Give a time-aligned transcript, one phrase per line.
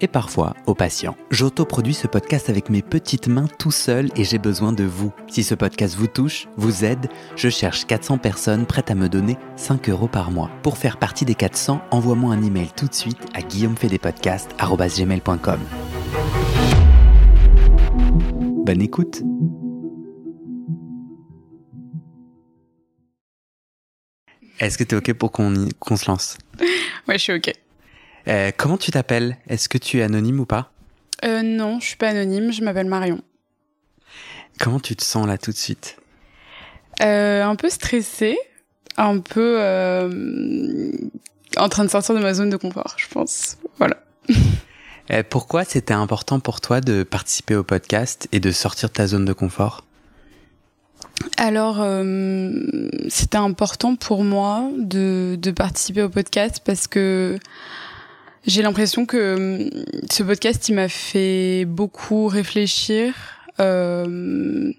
[0.00, 1.16] et parfois au patient.
[1.30, 5.12] J'autoproduis ce podcast avec mes petites mains tout seul et j'ai besoin de vous.
[5.28, 9.36] Si ce podcast vous touche, vous aide, je cherche 400 personnes prêtes à me donner
[9.56, 10.50] 5 euros par mois.
[10.62, 15.60] Pour faire partie des 400, envoie-moi un email tout de suite à guillaumefedepodcast.com.
[18.64, 19.22] Bonne écoute
[24.60, 26.38] Est-ce que tu es OK pour qu'on se lance?
[27.08, 27.52] Ouais, je suis OK.
[28.28, 29.36] Euh, comment tu t'appelles?
[29.48, 30.72] Est-ce que tu es anonyme ou pas?
[31.24, 33.20] Euh, non, je suis pas anonyme, je m'appelle Marion.
[34.60, 35.96] Comment tu te sens là tout de suite?
[37.02, 38.38] Euh, un peu stressée,
[38.96, 40.92] un peu euh,
[41.56, 43.58] en train de sortir de ma zone de confort, je pense.
[43.78, 43.96] Voilà.
[45.10, 49.06] Euh, Pourquoi c'était important pour toi de participer au podcast et de sortir de ta
[49.06, 49.84] zone de confort?
[51.36, 52.50] Alors, euh,
[53.10, 57.38] c'était important pour moi de, de participer au podcast parce que
[58.46, 59.70] j'ai l'impression que euh,
[60.10, 63.14] ce podcast, il m'a fait beaucoup réfléchir.
[63.60, 64.72] Euh,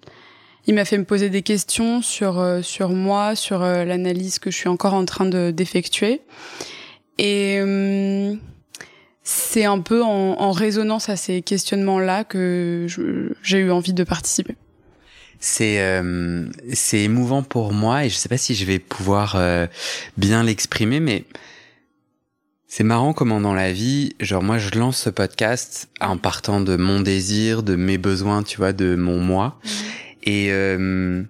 [0.68, 4.52] il m'a fait me poser des questions sur euh, sur moi, sur euh, l'analyse que
[4.52, 6.22] je suis encore en train de d'effectuer.
[7.18, 8.36] Et euh,
[9.24, 12.88] c'est un peu en, en résonance à ces questionnements-là que
[13.42, 14.56] j'ai eu envie de participer.
[15.40, 19.68] C'est euh, c'est émouvant pour moi et je sais pas si je vais pouvoir euh,
[20.18, 21.24] bien l'exprimer, mais
[22.78, 26.76] c'est marrant comment dans la vie, genre moi je lance ce podcast en partant de
[26.76, 29.58] mon désir, de mes besoins, tu vois, de mon moi,
[30.24, 31.24] et euh,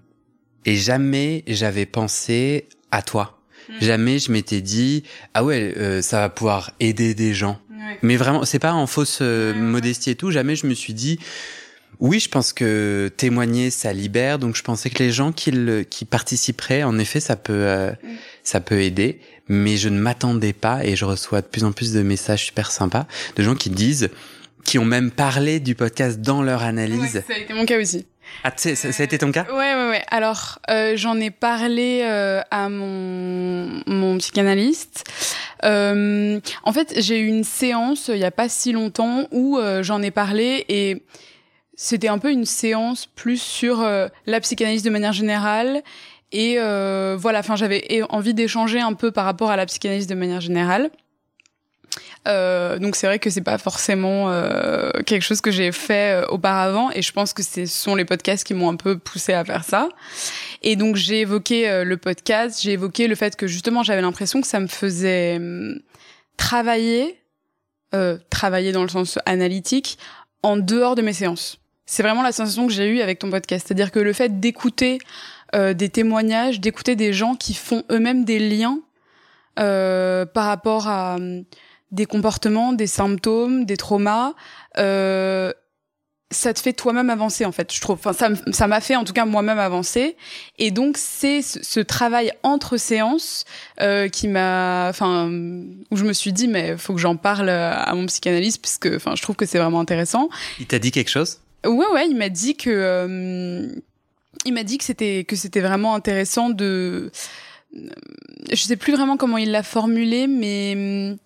[0.66, 3.38] et jamais j'avais pensé à toi.
[3.80, 5.04] Jamais je m'étais dit
[5.36, 7.60] ah ouais euh, ça va pouvoir aider des gens.
[8.02, 9.72] Mais vraiment, c'est pas en fausse euh, Ouais, ouais, ouais.
[9.72, 10.32] modestie et tout.
[10.32, 11.20] Jamais je me suis dit,
[12.00, 14.40] oui, je pense que témoigner, ça libère.
[14.40, 17.92] Donc, je pensais que les gens qui, le, qui participeraient, en effet, ça peut, euh,
[17.92, 18.08] Mm.
[18.46, 19.20] Ça peut aider.
[19.50, 22.72] Mais je ne m'attendais pas et je reçois de plus en plus de messages super
[22.72, 24.10] sympas de gens qui disent,
[24.64, 27.22] qui ont même parlé du podcast dans leur analyse.
[27.28, 28.08] ça a été mon cas aussi.
[28.44, 29.46] Ah, tu sais, ça, ça a été ton cas?
[29.52, 30.04] Ouais, ouais, ouais.
[30.10, 35.04] Alors, euh, j'en ai parlé euh, à mon, mon psychanalyste.
[35.64, 39.58] Euh, en fait, j'ai eu une séance euh, il y a pas si longtemps où
[39.58, 41.04] euh, j'en ai parlé et
[41.76, 43.86] c'était un peu une séance plus sur
[44.26, 45.84] la psychanalyse de manière générale.
[46.32, 50.16] Et euh, voilà, enfin, j'avais envie d'échanger un peu par rapport à la psychanalyse de
[50.16, 50.90] manière générale.
[52.28, 56.28] Euh, donc c'est vrai que c'est pas forcément euh, quelque chose que j'ai fait euh,
[56.28, 59.46] auparavant et je pense que ce sont les podcasts qui m'ont un peu poussé à
[59.46, 59.90] faire ça.
[60.64, 64.42] Et donc j'ai évoqué euh, le podcast, j'ai évoqué le fait que justement j'avais l'impression
[64.42, 65.80] que ça me faisait hum,
[66.38, 67.22] travailler,
[67.94, 69.98] euh, travailler dans le sens analytique,
[70.42, 71.60] en dehors de mes séances.
[71.86, 74.98] C'est vraiment la sensation que j'ai eue avec ton podcast, c'est-à-dire que le fait d'écouter
[75.56, 78.80] euh, des témoignages, d'écouter des gens qui font eux-mêmes des liens
[79.58, 81.46] euh, par rapport à hum,
[81.92, 84.34] des comportements, des symptômes, des traumas,
[84.78, 85.54] euh,
[86.32, 87.74] ça te fait toi-même avancer en fait.
[87.74, 88.00] Je trouve.
[88.04, 90.18] Enfin, ça m'a fait en tout cas moi-même avancer.
[90.58, 93.46] Et donc c'est ce, ce travail entre séances
[93.80, 97.94] euh, qui m'a, enfin, où je me suis dit mais faut que j'en parle à
[97.94, 100.30] mon psychanalyste puisque, enfin, je trouve que c'est vraiment intéressant.
[100.60, 101.40] Il t'a dit quelque chose?
[101.66, 103.68] Ouais, ouais, il m'a dit que euh,
[104.46, 107.12] il m'a dit que c'était que c'était vraiment intéressant de
[108.52, 110.74] je sais plus vraiment comment il l'a formulé mais
[111.12, 111.18] hum,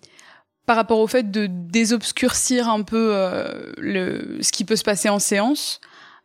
[0.66, 5.08] par rapport au fait de désobscurcir un peu euh, le ce qui peut se passer
[5.08, 5.80] en séance.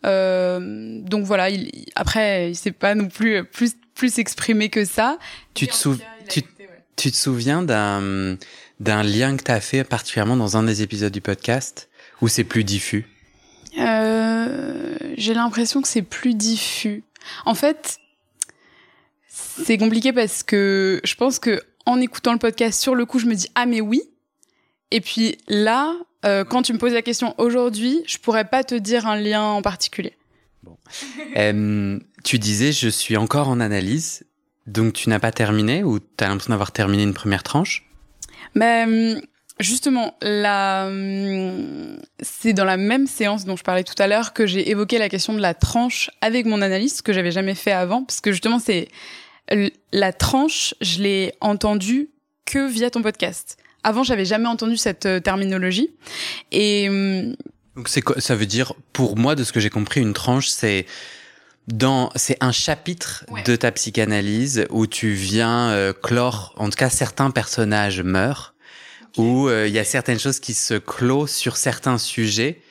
[0.05, 5.17] Euh, donc voilà, il, après il s'est pas non plus plus plus exprimé que ça.
[5.55, 6.69] Tu te en sou- tout cas, il a tu- ouais.
[6.95, 8.37] Tu te souviens d'un
[8.79, 11.89] d'un lien que t'as fait particulièrement dans un des épisodes du podcast
[12.21, 13.07] où c'est plus diffus?
[13.79, 17.03] Euh, j'ai l'impression que c'est plus diffus.
[17.45, 17.97] En fait,
[19.27, 23.25] c'est compliqué parce que je pense que en écoutant le podcast sur le coup, je
[23.25, 24.01] me dis ah mais oui.
[24.91, 25.93] Et puis là,
[26.25, 29.43] euh, quand tu me poses la question aujourd'hui, je pourrais pas te dire un lien
[29.43, 30.13] en particulier.
[31.37, 34.25] Euh, tu disais, je suis encore en analyse,
[34.67, 37.89] donc tu n'as pas terminé ou tu as l'impression d'avoir terminé une première tranche?
[38.53, 39.21] Mais hum,
[39.59, 40.89] Justement, la...
[42.21, 45.09] C'est dans la même séance dont je parlais tout à l'heure que j'ai évoqué la
[45.09, 48.59] question de la tranche avec mon analyste, que j'avais jamais fait avant, parce que justement,
[48.59, 48.89] c'est
[49.91, 52.09] la tranche, je l'ai entendue
[52.45, 53.57] que via ton podcast.
[53.83, 55.91] Avant, j'avais jamais entendu cette euh, terminologie.
[56.51, 57.35] Et hum,
[57.75, 60.85] donc c'est ça veut dire pour moi de ce que j'ai compris une tranche c'est
[61.67, 66.89] dans c'est un chapitre de ta psychanalyse où tu viens euh, clore en tout cas
[66.89, 68.54] certains personnages meurent
[69.17, 72.61] où euh, il y a certaines choses qui se clôt sur certains sujets.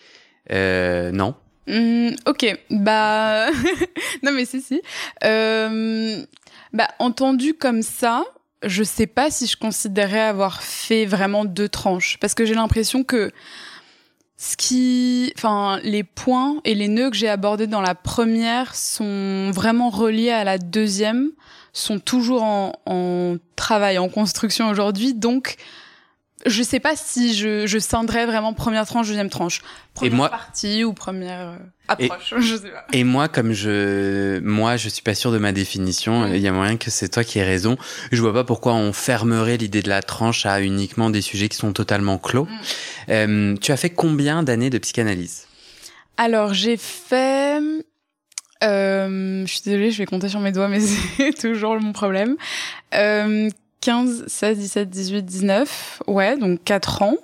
[0.52, 1.34] Euh, non.
[1.66, 2.58] Mmh, ok.
[2.70, 3.50] Bah
[4.22, 4.82] non mais si si.
[5.24, 6.22] Euh,
[6.72, 8.24] bah entendu comme ça
[8.66, 12.18] je sais pas si je considérais avoir fait vraiment deux tranches.
[12.20, 13.30] Parce que j'ai l'impression que
[14.36, 19.50] ce qui, enfin, les points et les nœuds que j'ai abordés dans la première sont
[19.52, 21.30] vraiment reliés à la deuxième,
[21.72, 25.14] sont toujours en, en travail, en construction aujourd'hui.
[25.14, 25.56] Donc,
[26.46, 29.62] je sais pas si je, je scindrais vraiment première tranche, deuxième tranche.
[29.94, 31.56] Première et moi, partie ou première euh,
[31.88, 32.84] approche, et, je sais pas.
[32.92, 36.52] Et moi, comme je, moi, je suis pas sûr de ma définition, il y a
[36.52, 37.76] moyen que c'est toi qui aies raison.
[38.12, 41.56] Je vois pas pourquoi on fermerait l'idée de la tranche à uniquement des sujets qui
[41.56, 42.44] sont totalement clos.
[42.44, 42.58] Mm.
[43.10, 45.46] Euh, tu as fait combien d'années de psychanalyse?
[46.16, 47.60] Alors, j'ai fait...
[48.62, 50.80] Euh, je suis désolée, je vais compter sur mes doigts, mais
[51.16, 52.36] c'est toujours mon problème.
[52.94, 53.50] Euh,
[53.84, 56.02] 15, 16, 17, 18, 19.
[56.06, 57.16] Ouais, donc 4 ans.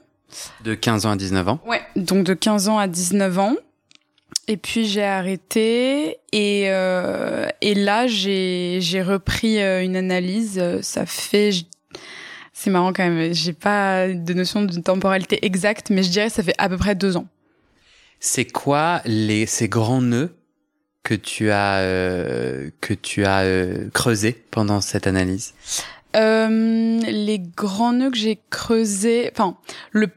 [0.63, 3.57] De 15 ans à 19 ans Ouais, donc de 15 ans à 19 ans.
[4.47, 10.63] Et puis j'ai arrêté et, euh, et là j'ai j'ai repris euh, une analyse.
[10.83, 11.51] Ça fait
[12.53, 13.33] c'est marrant quand même.
[13.33, 16.77] J'ai pas de notion de temporalité exacte, mais je dirais que ça fait à peu
[16.77, 17.27] près deux ans.
[18.19, 20.37] C'est quoi les ces grands nœuds
[21.05, 25.55] que tu as euh, que tu as euh, creusé pendant cette analyse?
[26.15, 29.57] Les grands nœuds que j'ai creusés, enfin
[29.93, 30.09] le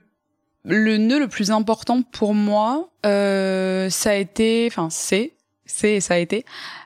[0.65, 5.33] le nœud le plus important pour moi, euh, ça a été, enfin c'est,
[5.65, 6.45] c'est ça a été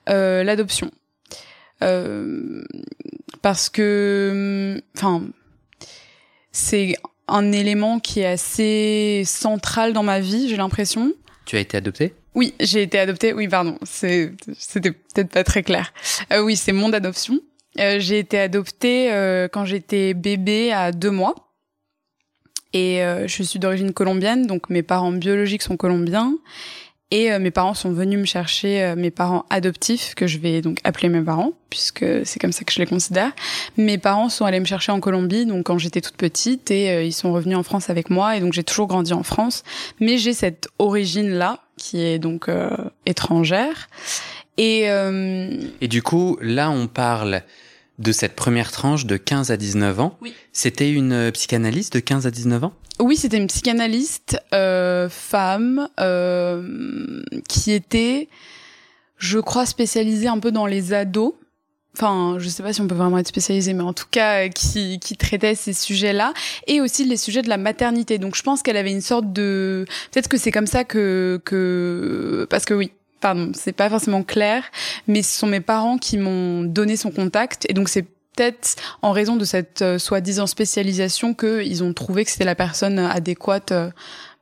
[0.10, 0.90] euh, l'adoption,
[1.84, 2.64] euh,
[3.42, 5.24] parce que, enfin
[6.52, 6.96] c'est
[7.28, 11.14] un élément qui est assez central dans ma vie, j'ai l'impression.
[11.46, 12.16] Tu as été adoptée?
[12.34, 13.34] Oui, j'ai été adoptée.
[13.34, 15.94] Oui, pardon, c'est c'était peut-être pas très clair.
[16.32, 17.40] Euh, oui, c'est mon adoption.
[17.80, 21.36] Euh, j'ai été adoptée euh, quand j'étais bébé à deux mois.
[22.74, 26.36] Et euh, je suis d'origine colombienne, donc mes parents biologiques sont colombiens.
[27.10, 31.08] Et mes parents sont venus me chercher, mes parents adoptifs, que je vais donc appeler
[31.08, 33.32] mes parents, puisque c'est comme ça que je les considère.
[33.78, 37.14] Mes parents sont allés me chercher en Colombie, donc quand j'étais toute petite, et ils
[37.14, 39.64] sont revenus en France avec moi, et donc j'ai toujours grandi en France.
[40.02, 42.50] Mais j'ai cette origine-là, qui est donc
[43.06, 43.88] étrangère.
[44.58, 44.90] Et,
[45.80, 47.42] et du coup, là, on parle
[48.00, 50.18] de cette première tranche de 15 à 19 ans.
[50.22, 50.34] Oui.
[50.54, 52.74] C'était une euh, psychanalyste de 15 à 19 ans?
[53.00, 58.28] Oui, c'était une psychanalyste euh, femme euh, qui était,
[59.18, 61.34] je crois, spécialisée un peu dans les ados.
[61.96, 64.50] Enfin, je sais pas si on peut vraiment être spécialisé, mais en tout cas, euh,
[64.50, 66.34] qui, qui traitait ces sujets-là
[66.68, 68.18] et aussi les sujets de la maternité.
[68.18, 72.48] Donc, je pense qu'elle avait une sorte de, peut-être que c'est comme ça que que
[72.50, 74.64] parce que oui, pardon, c'est pas forcément clair,
[75.08, 78.06] mais ce sont mes parents qui m'ont donné son contact et donc c'est
[78.38, 83.00] peut-être en raison de cette euh, soi-disant spécialisation qu'ils ont trouvé que c'était la personne
[83.00, 83.90] adéquate euh,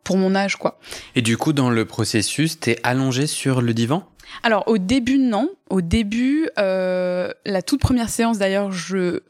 [0.04, 0.80] pour mon âge, quoi.
[1.16, 4.04] Et du coup, dans le processus, t'es allongé sur le divan?
[4.44, 5.50] Alors au début, non.
[5.70, 9.22] Au début, euh, la toute première séance, d'ailleurs, je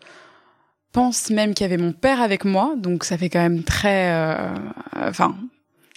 [0.92, 4.34] pense même qu'il y avait mon père avec moi, donc ça fait quand même très,
[4.96, 5.36] enfin,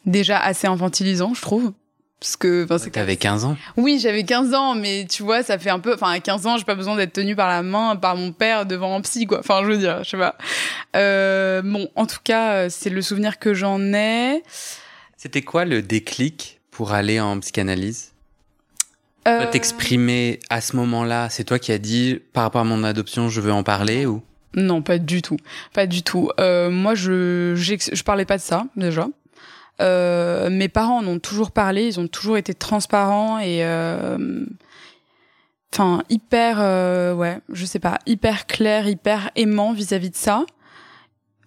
[0.07, 1.73] déjà assez infantilisant, je trouve.
[2.21, 2.91] Parce que, enfin, c'est.
[2.91, 3.57] T'avais 15 ans?
[3.77, 6.57] Oui, j'avais 15 ans, mais tu vois, ça fait un peu, enfin, à 15 ans,
[6.57, 9.39] j'ai pas besoin d'être tenue par la main par mon père devant un psy, quoi.
[9.39, 10.37] Enfin, je veux dire, je sais pas.
[10.97, 14.43] Euh, bon, en tout cas, c'est le souvenir que j'en ai.
[15.17, 18.13] C'était quoi le déclic pour aller en psychanalyse?
[19.27, 19.51] Euh...
[19.51, 23.41] T'exprimer à ce moment-là, c'est toi qui as dit, par rapport à mon adoption, je
[23.41, 24.23] veux en parler ou?
[24.55, 25.37] Non, pas du tout,
[25.75, 26.31] pas du tout.
[26.41, 29.09] Euh, moi, je, je parlais pas de ça déjà.
[29.80, 34.44] Euh, mes parents en ont toujours parlé, ils ont toujours été transparents et euh,
[35.73, 40.44] enfin hyper euh, ouais, je sais pas, hyper clair, hyper aimant vis-à-vis de ça.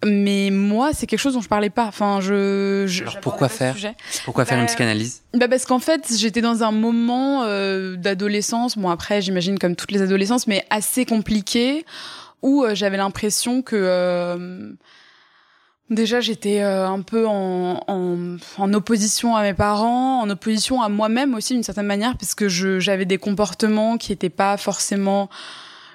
[0.04, 1.84] Mais moi, c'est quelque chose dont je parlais pas.
[1.84, 2.86] Enfin, je.
[2.88, 3.76] je Alors pourquoi faire
[4.24, 8.76] Pourquoi faire une bah, psychanalyse Bah parce qu'en fait, j'étais dans un moment euh, d'adolescence.
[8.76, 11.84] Bon après, j'imagine comme toutes les adolescences, mais assez compliqué,
[12.40, 14.74] où j'avais l'impression que
[15.90, 20.88] Déjà, j'étais euh, un peu en, en, en, opposition à mes parents, en opposition à
[20.88, 25.28] moi-même aussi d'une certaine manière, parce que j'avais des comportements qui étaient pas forcément,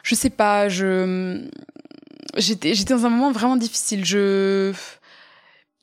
[0.03, 1.41] je sais pas, je
[2.37, 4.05] j'étais j'étais dans un moment vraiment difficile.
[4.05, 4.73] Je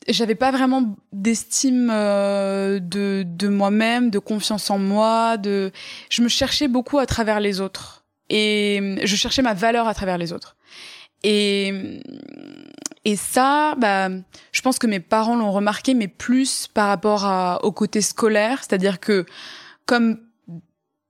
[0.06, 5.72] j'avais pas vraiment d'estime euh, de, de moi-même, de confiance en moi, de
[6.10, 10.18] je me cherchais beaucoup à travers les autres et je cherchais ma valeur à travers
[10.18, 10.56] les autres.
[11.22, 12.00] Et
[13.04, 14.08] et ça bah
[14.52, 18.58] je pense que mes parents l'ont remarqué mais plus par rapport à, au côté scolaire,
[18.60, 19.26] c'est-à-dire que
[19.86, 20.18] comme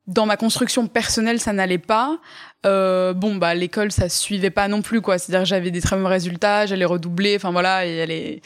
[0.06, 2.18] dans ma construction personnelle ça n'allait pas
[2.66, 5.18] euh, bon bah l'école ça suivait pas non plus quoi.
[5.18, 8.42] C'est-à-dire j'avais des très mauvais résultats j'allais redoubler enfin voilà et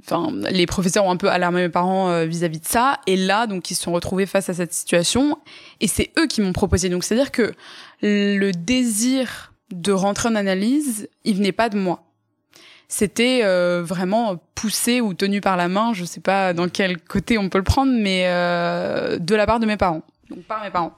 [0.00, 3.00] enfin les professeurs ont un peu alarmé mes parents euh, vis-à-vis de ça.
[3.06, 5.38] Et là donc ils se sont retrouvés face à cette situation
[5.80, 6.88] et c'est eux qui m'ont proposé.
[6.88, 7.54] Donc c'est-à-dire que
[8.02, 12.03] le désir de rentrer en analyse il venait pas de moi
[12.96, 15.92] c'était euh, vraiment poussé ou tenu par la main.
[15.94, 19.58] Je sais pas dans quel côté on peut le prendre mais euh, de la part
[19.58, 20.02] de mes parents.
[20.30, 20.96] Donc par mes parents.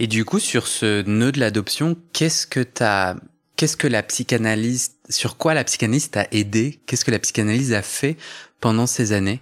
[0.00, 3.14] Et du coup, sur ce nœud de l'adoption, qu'est-ce que t'as,
[3.54, 6.80] qu'est-ce que la psychanalyse, sur quoi la psychanalyse t'a aidé?
[6.86, 8.16] Qu'est-ce que la psychanalyse a fait
[8.60, 9.40] pendant ces années?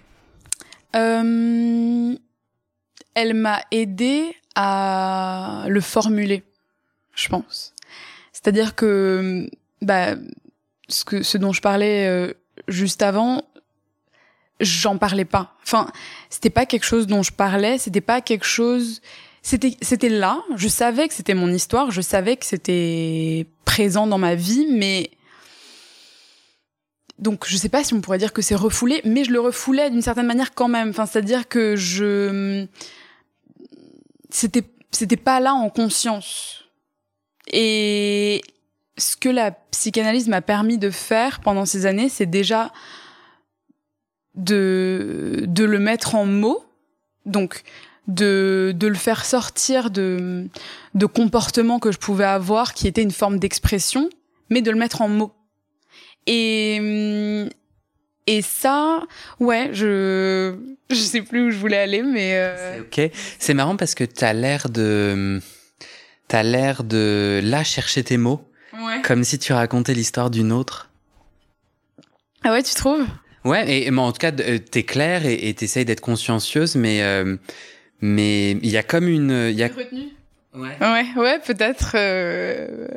[0.95, 2.15] Euh,
[3.15, 6.43] Elle m'a aidé à le formuler,
[7.15, 7.73] je pense.
[8.33, 9.49] C'est-à-dire que,
[9.81, 10.15] bah,
[10.89, 12.33] ce que, ce dont je parlais euh,
[12.67, 13.43] juste avant,
[14.59, 15.55] j'en parlais pas.
[15.63, 15.91] Enfin,
[16.29, 19.01] c'était pas quelque chose dont je parlais, c'était pas quelque chose
[19.47, 20.43] c'était c'était là.
[20.57, 21.89] Je savais que c'était mon histoire.
[21.89, 25.09] Je savais que c'était présent dans ma vie, mais
[27.17, 29.89] donc je sais pas si on pourrait dire que c'est refoulé, mais je le refoulais
[29.89, 30.89] d'une certaine manière quand même.
[30.89, 32.67] Enfin, c'est-à-dire que je
[34.29, 36.65] c'était c'était pas là en conscience.
[37.49, 38.41] Et
[38.97, 42.71] ce que la psychanalyse m'a permis de faire pendant ces années, c'est déjà
[44.35, 46.63] de de le mettre en mots.
[47.25, 47.63] Donc
[48.07, 50.47] de, de le faire sortir de,
[50.93, 54.09] de comportements que je pouvais avoir qui étaient une forme d'expression,
[54.49, 55.33] mais de le mettre en mots.
[56.25, 57.47] Et,
[58.27, 59.03] et ça,
[59.39, 60.55] ouais, je,
[60.89, 62.33] je sais plus où je voulais aller, mais.
[62.35, 62.81] Euh...
[62.81, 63.01] Ok,
[63.39, 65.41] c'est marrant parce que t'as l'air de,
[66.27, 68.41] t'as l'air de là chercher tes mots,
[68.79, 69.01] ouais.
[69.03, 70.89] comme si tu racontais l'histoire d'une autre.
[72.43, 73.05] Ah ouais, tu trouves?
[73.43, 77.37] Ouais, et, mais en tout cas, euh, t'es claire et t'essayes d'être consciencieuse, mais euh,
[78.01, 80.09] mais il y a comme une, il y a retenue?
[80.53, 80.75] Ouais.
[80.81, 82.87] Ouais, ouais, peut-être, euh,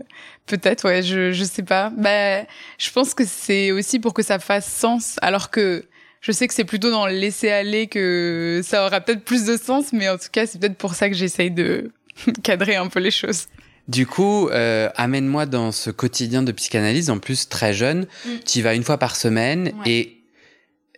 [0.47, 1.91] peut-être, ouais, je, je sais pas.
[1.97, 2.43] Bah,
[2.79, 5.85] je pense que c'est aussi pour que ça fasse sens, alors que
[6.21, 9.57] je sais que c'est plutôt dans le laisser aller que ça aura peut-être plus de
[9.57, 11.91] sens, mais en tout cas, c'est peut-être pour ça que j'essaye de
[12.43, 13.47] cadrer un peu les choses.
[13.91, 18.31] Du coup, euh, amène-moi dans ce quotidien de psychanalyse, en plus très jeune, mm.
[18.47, 19.91] tu y vas une fois par semaine, ouais.
[19.91, 20.23] et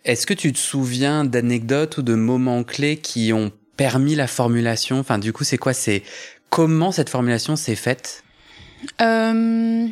[0.05, 4.99] est-ce que tu te souviens d'anecdotes ou de moments clés qui ont permis la formulation?
[4.99, 5.73] Enfin, du coup, c'est quoi?
[5.73, 6.03] C'est
[6.51, 8.23] comment cette formulation s'est faite?
[9.01, 9.87] Euh...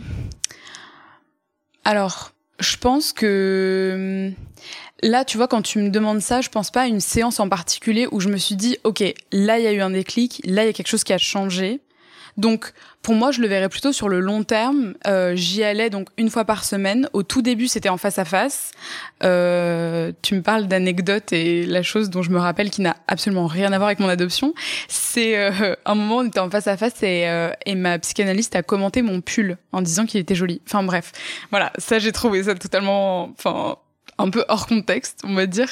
[1.83, 4.31] Alors, je pense que
[5.01, 7.49] là, tu vois, quand tu me demandes ça, je pense pas à une séance en
[7.49, 10.65] particulier où je me suis dit, ok, là, il y a eu un déclic, là,
[10.65, 11.79] il y a quelque chose qui a changé.
[12.37, 14.93] Donc, pour moi, je le verrais plutôt sur le long terme.
[15.07, 17.09] Euh, J'y allais donc une fois par semaine.
[17.13, 18.71] Au tout début, c'était en face à face.
[19.23, 23.47] Euh, tu me parles d'anecdotes et la chose dont je me rappelle qui n'a absolument
[23.47, 24.53] rien à voir avec mon adoption,
[24.87, 28.55] c'est euh, un moment on était en face à face et, euh, et ma psychanalyste
[28.55, 30.61] a commenté mon pull en disant qu'il était joli.
[30.65, 31.11] Enfin bref,
[31.49, 33.77] voilà, ça j'ai trouvé ça totalement, enfin
[34.21, 35.67] un peu hors contexte, on va dire.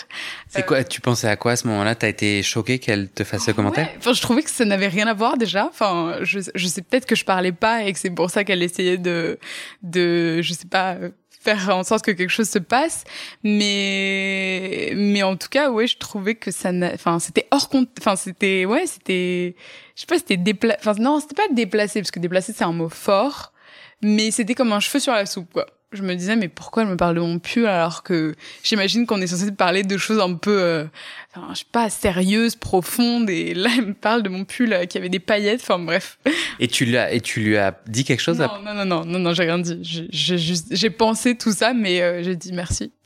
[0.48, 1.96] C'est quoi Tu pensais à quoi à ce moment-là?
[1.96, 3.88] T'as été choqué qu'elle te fasse ce commentaire?
[3.88, 3.96] ouais.
[3.98, 5.68] Enfin, je trouvais que ça n'avait rien à voir déjà.
[5.68, 8.64] Enfin, je, je sais peut-être que je parlais pas et que c'est pour ça qu'elle
[8.64, 9.40] essayait de,
[9.84, 10.98] de, je sais pas,
[11.42, 13.04] faire en sorte que quelque chose se passe.
[13.44, 17.90] Mais, mais en tout cas, ouais, je trouvais que ça, enfin, c'était hors compte.
[18.00, 19.56] Enfin, c'était, ouais, c'était,
[19.96, 20.80] je sais pas, c'était déplacé.
[20.82, 23.54] Enfin, non, c'était pas déplacé parce que déplacé c'est un mot fort,
[24.02, 26.90] mais c'était comme un cheveu sur la soupe, quoi je me disais mais pourquoi elle
[26.90, 30.36] me parle de mon pull alors que j'imagine qu'on est censé parler de choses un
[30.36, 30.86] peu euh,
[31.34, 34.86] enfin, je sais pas sérieuses profondes et là elle me parle de mon pull euh,
[34.86, 36.20] qui avait des paillettes enfin bref.
[36.60, 38.62] Et tu l'as et tu lui as dit quelque chose non à...
[38.64, 39.80] non non non non non j'ai rien dit.
[39.82, 42.92] J'ai juste j'ai pensé tout ça mais euh, j'ai dit merci.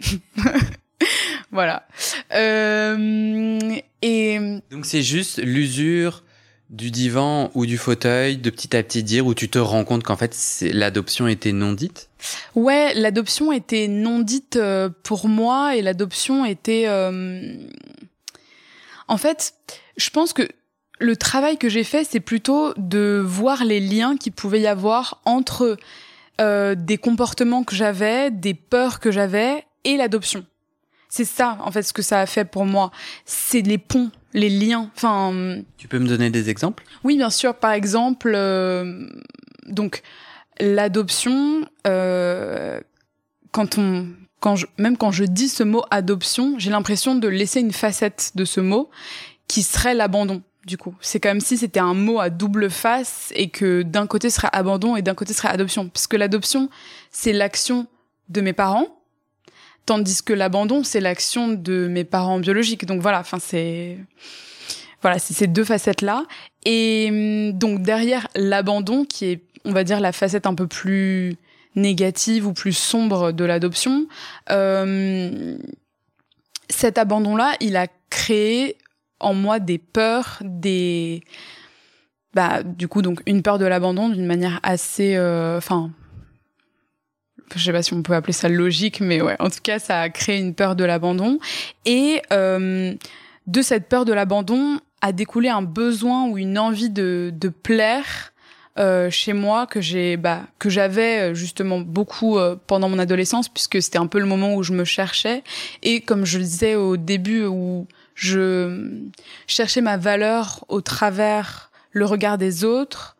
[1.51, 1.85] Voilà.
[2.33, 3.59] Euh,
[4.01, 4.39] et
[4.71, 6.23] donc c'est juste l'usure
[6.73, 10.03] du divan ou du fauteuil, de petit à petit dire où tu te rends compte
[10.03, 12.09] qu'en fait l'adoption était non dite?
[12.55, 16.85] Ouais, l'adoption était non dite euh, pour moi et l'adoption était...
[16.87, 17.55] Euh...
[19.07, 19.53] En fait,
[19.97, 20.49] je pense que
[20.99, 25.21] le travail que j'ai fait, c'est plutôt de voir les liens qu'il pouvait y avoir
[25.25, 25.77] entre
[26.41, 30.43] euh, des comportements que j'avais, des peurs que j'avais et l'adoption.
[31.15, 32.89] C'est ça, en fait, ce que ça a fait pour moi.
[33.23, 34.89] C'est les ponts les liens.
[34.95, 35.61] Enfin.
[35.77, 36.83] Tu peux me donner des exemples?
[37.03, 37.53] Oui, bien sûr.
[37.53, 39.07] Par exemple, euh,
[39.67, 40.01] donc
[40.59, 42.79] l'adoption, euh,
[43.51, 44.07] quand on
[44.39, 48.31] quand je, même quand je dis ce mot adoption, j'ai l'impression de laisser une facette
[48.33, 48.89] de ce mot
[49.47, 50.41] qui serait l'abandon.
[50.65, 54.31] Du coup, c'est comme si c'était un mot à double face et que d'un côté
[54.31, 56.71] serait abandon et d'un côté serait adoption, puisque l'adoption
[57.11, 57.85] c'est l'action
[58.29, 59.02] de mes parents,
[59.85, 62.85] tandis que l'abandon c'est l'action de mes parents biologiques.
[62.85, 63.97] Donc voilà, enfin c'est
[65.01, 66.25] voilà, c'est ces deux facettes là.
[66.65, 71.35] Et hum, donc derrière l'abandon qui est, on va dire, la facette un peu plus
[71.75, 74.07] négative ou plus sombre de l'adoption,
[74.49, 75.57] euh,
[76.69, 78.77] cet abandon-là, il a créé
[79.19, 81.23] en moi des peurs, des
[82.33, 85.91] bah du coup donc une peur de l'abandon d'une manière assez euh, enfin
[87.55, 90.01] je sais pas si on peut appeler ça logique mais ouais en tout cas ça
[90.01, 91.39] a créé une peur de l'abandon.
[91.85, 92.93] Et euh,
[93.47, 98.33] de cette peur de l'abandon a découlé un besoin ou une envie de, de plaire
[98.79, 103.47] euh, chez moi que j'ai bah, que j'avais euh, justement beaucoup euh, pendant mon adolescence
[103.47, 105.43] puisque c'était un peu le moment où je me cherchais.
[105.83, 108.99] Et comme je le disais au début où je
[109.47, 113.15] cherchais ma valeur au travers le regard des autres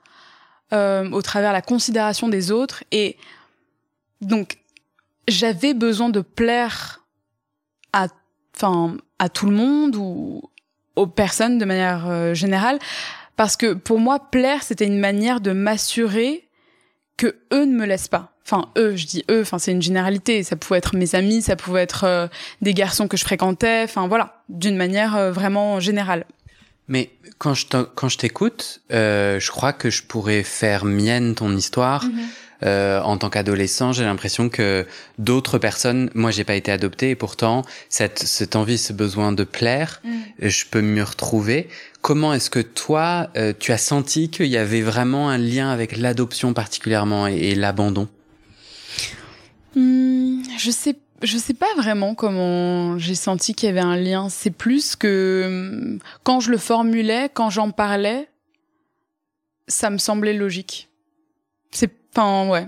[0.74, 3.16] euh, au travers la considération des autres et
[4.24, 4.58] donc
[5.28, 7.06] j'avais besoin de plaire
[7.92, 8.08] à
[8.56, 10.42] enfin à tout le monde ou
[10.96, 12.80] aux personnes de manière générale
[13.36, 16.48] parce que pour moi, plaire, c'était une manière de m'assurer
[17.18, 18.32] que eux ne me laissent pas.
[18.46, 20.44] Enfin, eux, je dis eux, enfin, c'est une généralité.
[20.44, 22.28] Ça pouvait être mes amis, ça pouvait être euh,
[22.62, 26.26] des garçons que je fréquentais, enfin, voilà, d'une manière euh, vraiment générale.
[26.88, 27.66] Mais quand je
[27.96, 32.06] quand je t'écoute, euh, je crois que je pourrais faire mienne ton histoire.
[32.06, 32.28] Mhm.
[32.64, 34.86] Euh, en tant qu'adolescent, j'ai l'impression que
[35.18, 39.44] d'autres personnes, moi j'ai pas été adopté et pourtant cette, cette envie, ce besoin de
[39.44, 40.48] plaire, mm.
[40.48, 41.68] je peux m'y retrouver.
[42.02, 45.98] Comment est-ce que toi, euh, tu as senti qu'il y avait vraiment un lien avec
[45.98, 48.08] l'adoption particulièrement et, l'abandon?
[49.76, 54.28] Hmm, Je sais je sais pas vraiment comment j'ai senti qu'il y avait un lien.
[54.28, 58.28] C'est plus que hmm, quand je le formulais, quand j'en parlais,
[59.70, 60.90] ça me semblait logique.
[61.72, 62.68] C'est Enfin, ouais.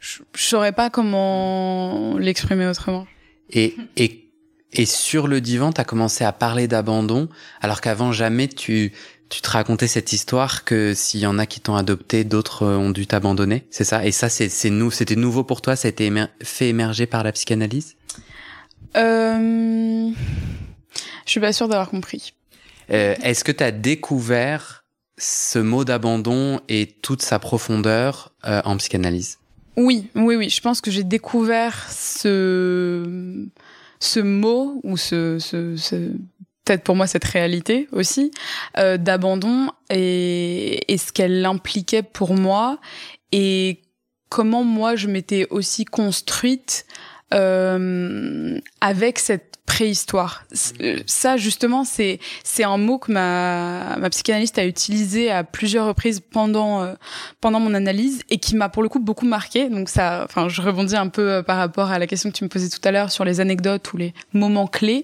[0.00, 3.06] Je, je saurais pas comment l'exprimer autrement.
[3.50, 4.30] Et, et,
[4.72, 7.28] et sur le divan, tu as commencé à parler d'abandon,
[7.60, 8.92] alors qu'avant jamais tu,
[9.28, 12.90] tu te racontais cette histoire que s'il y en a qui t'ont adopté, d'autres ont
[12.90, 14.04] dû t'abandonner, c'est ça?
[14.04, 16.12] Et ça, c'est, c'est nous, c'était nouveau pour toi, ça a été
[16.42, 17.96] fait émerger par la psychanalyse?
[18.96, 20.10] Euh...
[21.24, 22.34] Je suis pas sûre d'avoir compris.
[22.90, 24.84] Euh, est-ce que tu as découvert
[25.18, 29.38] ce mot d'abandon et toute sa profondeur euh, en psychanalyse
[29.76, 30.50] Oui, oui, oui.
[30.50, 33.46] Je pense que j'ai découvert ce
[33.98, 35.74] ce mot ou ce, ce,
[36.64, 38.30] peut-être pour moi cette réalité aussi
[38.76, 42.78] euh, d'abandon et, et ce qu'elle impliquait pour moi
[43.32, 43.80] et
[44.28, 46.84] comment moi je m'étais aussi construite
[47.34, 50.44] euh, avec cette préhistoire.
[50.80, 55.86] Euh, ça, justement, c'est c'est un mot que ma ma psychanalyste a utilisé à plusieurs
[55.86, 56.94] reprises pendant euh,
[57.40, 59.68] pendant mon analyse et qui m'a pour le coup beaucoup marqué.
[59.68, 62.44] Donc ça, enfin, je rebondis un peu euh, par rapport à la question que tu
[62.44, 65.02] me posais tout à l'heure sur les anecdotes ou les moments clés.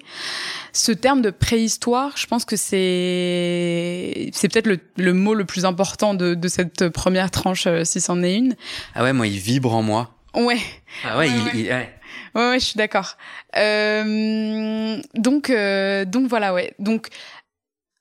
[0.73, 5.65] Ce terme de préhistoire, je pense que c'est c'est peut-être le, le mot le plus
[5.65, 8.55] important de de cette première tranche, si c'en est une.
[8.95, 10.15] Ah ouais, moi, il vibre en moi.
[10.35, 10.61] Ouais.
[11.05, 11.73] Ah ouais, il, ouais.
[11.73, 11.95] Ouais,
[12.35, 13.17] ouais, je suis d'accord.
[13.57, 16.75] Euh, donc, euh, donc voilà, ouais.
[16.79, 17.09] Donc,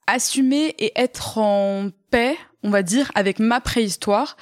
[0.07, 4.37] assumer et être en paix, on va dire, avec ma préhistoire,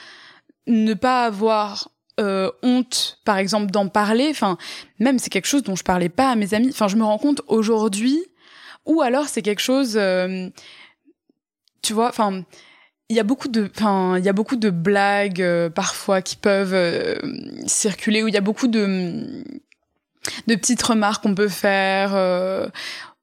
[0.68, 4.28] ne pas avoir euh, honte, par exemple, d'en parler.
[4.30, 4.58] Enfin,
[5.00, 6.70] même c'est quelque chose dont je parlais pas à mes amis.
[6.70, 8.20] Enfin, je me rends compte aujourd'hui,
[8.86, 10.50] ou alors c'est quelque chose, euh,
[11.82, 12.44] tu vois, enfin
[13.10, 16.36] il y a beaucoup de enfin il y a beaucoup de blagues euh, parfois qui
[16.36, 17.16] peuvent euh,
[17.66, 19.44] circuler où il y a beaucoup de
[20.48, 22.12] de petites remarques qu'on peut faire.
[22.14, 22.68] Euh,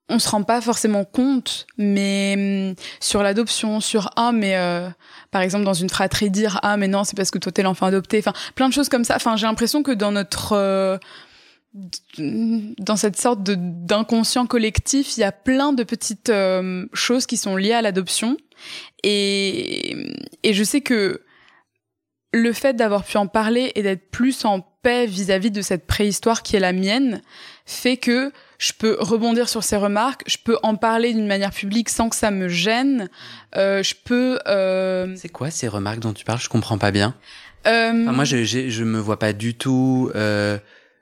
[0.09, 2.35] on se rend pas forcément compte, mais
[2.71, 4.89] hum, sur l'adoption, sur ah mais euh,
[5.31, 7.87] par exemple dans une fratrie dire ah mais non c'est parce que toi t'es l'enfant
[7.87, 9.17] adopté, enfin plein de choses comme ça.
[9.17, 10.99] Enfin j'ai l'impression que dans notre euh,
[12.79, 17.57] dans cette sorte d'inconscient collectif, il y a plein de petites euh, choses qui sont
[17.57, 18.37] liées à l'adoption
[19.03, 19.97] et
[20.43, 21.23] et je sais que
[22.33, 26.45] le fait d'avoir pu en parler et d'être plus en paix vis-à-vis de cette préhistoire
[26.45, 27.21] qui est la mienne
[27.65, 31.89] fait que je peux rebondir sur ces remarques, je peux en parler d'une manière publique
[31.89, 33.11] sans que ça me gêne,
[33.57, 34.39] euh, je peux...
[34.47, 35.13] Euh...
[35.17, 36.39] C'est quoi ces remarques dont tu parles?
[36.39, 37.17] Je comprends pas bien.
[37.67, 37.93] Euh...
[37.93, 40.13] moi, je, je, je me vois pas du tout...
[40.15, 40.59] Euh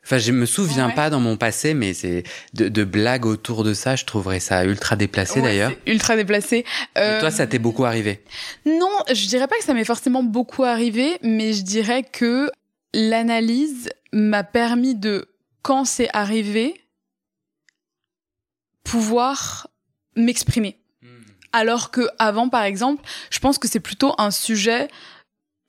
[0.07, 3.73] Enfin, je me souviens pas dans mon passé, mais c'est de, de, blagues autour de
[3.73, 3.97] ça.
[3.97, 5.73] Je trouverais ça ultra déplacé d'ailleurs.
[5.87, 6.67] Ultra déplacé.
[6.99, 7.21] Euh...
[7.21, 8.21] toi, ça t'est beaucoup arrivé?
[8.67, 12.51] Non, je dirais pas que ça m'est forcément beaucoup arrivé, mais je dirais que
[12.95, 15.29] l'analyse m'a permis de
[15.63, 16.81] quand c'est arrivé,
[18.85, 19.69] pouvoir
[20.17, 20.79] m'exprimer.
[21.03, 21.09] Hmm.
[21.53, 24.89] Alors que avant, par exemple, je pense que c'est plutôt un sujet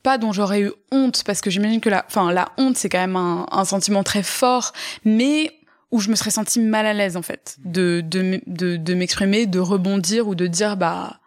[0.03, 2.99] pas dont j'aurais eu honte parce que j'imagine que la, enfin la honte c'est quand
[2.99, 4.71] même un, un, sentiment très fort,
[5.03, 5.51] mais
[5.91, 9.47] où je me serais sentie mal à l'aise en fait de de de, de m'exprimer,
[9.47, 11.19] de rebondir ou de dire bah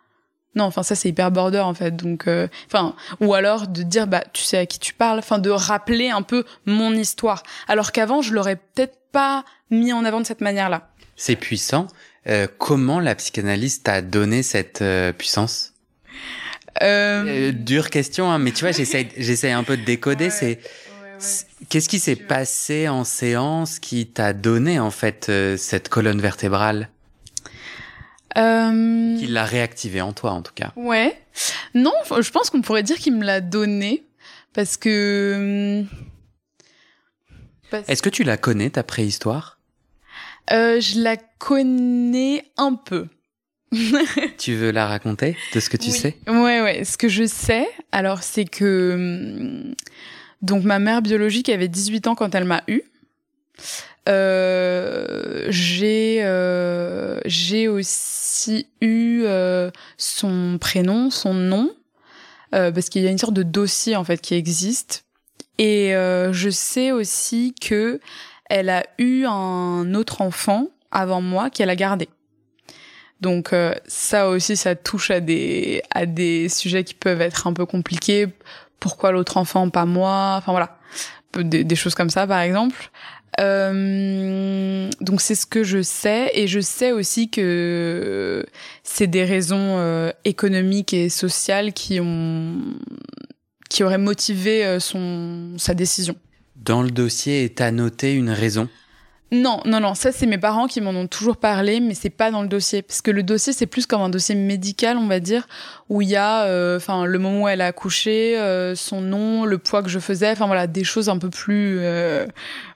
[0.59, 1.97] non, enfin ça c'est hyper border en fait.
[1.97, 5.39] Donc euh, enfin ou alors de dire bah tu sais à qui tu parles, enfin
[5.39, 10.21] de rappeler un peu mon histoire alors qu'avant je l'aurais peut-être pas mis en avant
[10.21, 10.91] de cette manière-là.
[11.17, 11.87] C'est puissant.
[12.27, 15.73] Euh, comment la psychanalyse t'a donné cette euh, puissance?
[16.81, 20.31] Dure question, hein, mais tu vois, j'essaie, j'essaie un peu de décoder.
[20.31, 20.61] c'est
[21.69, 26.89] qu'est-ce qui s'est passé en séance qui t'a donné en fait cette colonne vertébrale?
[28.37, 29.17] Euh...
[29.19, 30.73] Qui l'a réactivé en toi, en tout cas.
[30.77, 31.19] Ouais.
[31.75, 34.05] Non, je pense qu'on pourrait dire qu'il me l'a donné
[34.53, 35.85] parce que.
[37.87, 39.59] Est-ce que tu la connais ta préhistoire?
[40.53, 43.09] Euh, Je la connais un peu.
[44.39, 46.17] tu veux la raconter de ce que tu sais?
[46.27, 46.85] Ouais, ouais.
[46.85, 48.93] Ce que je sais, alors, c'est que.
[48.95, 49.75] Hum,
[50.41, 52.83] donc, ma mère biologique avait 18 ans quand elle m'a eu.
[54.09, 61.71] Euh, j'ai euh, j'ai aussi eu euh, son prénom, son nom,
[62.55, 65.05] euh, parce qu'il y a une sorte de dossier en fait qui existe.
[65.59, 68.01] Et euh, je sais aussi que
[68.49, 72.09] elle a eu un autre enfant avant moi qu'elle a gardé.
[73.21, 73.53] Donc
[73.89, 78.29] ça aussi, ça touche à des à des sujets qui peuvent être un peu compliqués.
[78.79, 80.37] Pourquoi l'autre enfant, pas moi?
[80.39, 80.79] Enfin voilà,
[81.37, 82.91] des, choses comme ça, par exemple.
[83.39, 88.45] Euh, donc c'est ce que je sais et je sais aussi que
[88.83, 92.57] c'est des raisons euh, économiques et sociales qui ont
[93.71, 94.79] qui auraient motivé euh,
[95.59, 96.17] sa décision.
[96.57, 98.69] Dans le dossier est noté une raison
[99.31, 102.31] non, non, non, ça c'est mes parents qui m'en ont toujours parlé, mais c'est pas
[102.31, 105.21] dans le dossier, parce que le dossier c'est plus comme un dossier médical, on va
[105.21, 105.47] dire,
[105.91, 109.45] où il y a, euh, enfin, le moment où elle a accouché, euh, son nom,
[109.45, 112.27] le poids que je faisais, enfin voilà, des choses un peu plus, euh,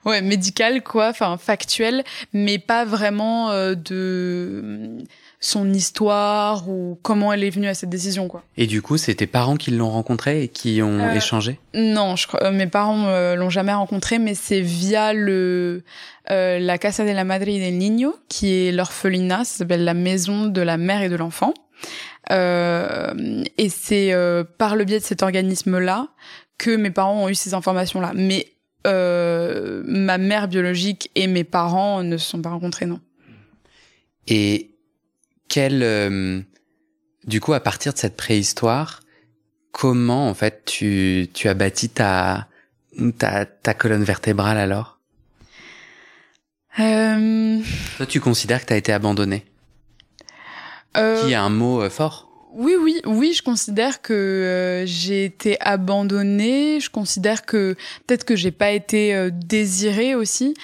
[0.05, 4.97] ouais, médicales quoi, enfin factuelles, mais pas vraiment de
[5.43, 8.43] son histoire ou comment elle est venue à cette décision quoi.
[8.55, 11.59] Et du coup, c'est tes parents qui l'ont rencontré et qui ont euh, échangé?
[11.73, 15.83] Non, je crois, euh, mes parents euh, l'ont jamais rencontré, mais c'est via le
[16.31, 19.93] euh, la Casa de la Madre y del Niño, qui est l'orphelinat, ça s'appelle la
[19.93, 21.53] maison de la mère et de l'enfant.
[22.31, 24.15] Euh, et c'est
[24.57, 26.07] par le biais de cet organisme-là
[26.57, 28.13] que mes parents ont eu ces informations-là.
[28.15, 28.47] Mais
[28.85, 33.01] ma mère biologique et mes parents ne se sont pas rencontrés, non.
[34.27, 34.72] Et
[35.53, 36.41] quel, euh,
[37.25, 39.01] du coup, à partir de cette préhistoire,
[39.71, 42.47] comment en fait tu, tu as bâti ta,
[43.19, 44.97] ta, ta colonne vertébrale alors?
[46.79, 47.59] Euh...
[47.97, 49.45] Toi, tu considères que tu as été abandonné
[50.97, 51.23] euh...
[51.23, 52.31] Qui a un mot euh, fort?
[52.55, 56.79] Oui, oui, oui, je considère que euh, j'ai été abandonnée.
[56.79, 57.75] Je considère que
[58.07, 60.55] peut-être que j'ai pas été désirée aussi.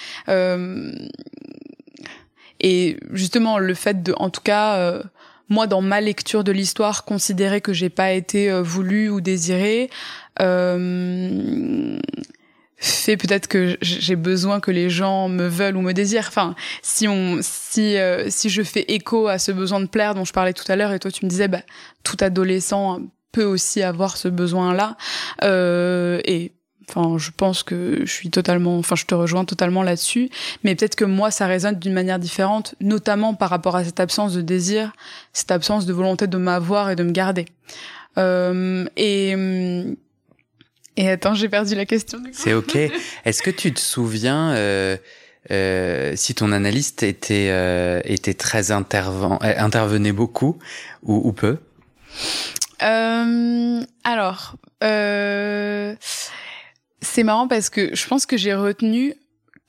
[2.60, 5.02] Et justement, le fait de, en tout cas, euh,
[5.50, 9.90] moi, dans ma lecture de l'histoire, considérer que j'ai pas été euh, voulu ou désiré,
[10.40, 11.98] euh,
[12.76, 16.28] fait peut-être que j'ai besoin que les gens me veulent ou me désirent.
[16.28, 20.24] Enfin, si on, si euh, si je fais écho à ce besoin de plaire dont
[20.24, 21.62] je parlais tout à l'heure, et toi tu me disais, bah,
[22.04, 23.00] tout adolescent
[23.32, 24.96] peut aussi avoir ce besoin-là,
[25.42, 26.52] et
[26.92, 30.28] Enfin, je pense que je suis totalement, enfin, je te rejoins totalement là-dessus.
[30.64, 34.34] Mais peut-être que moi, ça résonne d'une manière différente, notamment par rapport à cette absence
[34.34, 34.92] de désir,
[35.32, 37.46] cette absence de volonté de m'avoir et de me garder.
[38.18, 39.36] Euh, et
[40.96, 42.18] et attends, j'ai perdu la question.
[42.32, 42.76] C'est ok.
[43.24, 44.96] Est-ce que tu te souviens euh,
[45.52, 50.58] euh, si ton analyste était était très intervent, euh, intervenait beaucoup
[51.04, 51.58] ou, ou peu?
[52.80, 54.56] Alors.
[54.82, 55.94] Euh,
[57.02, 59.14] c'est marrant parce que je pense que j'ai retenu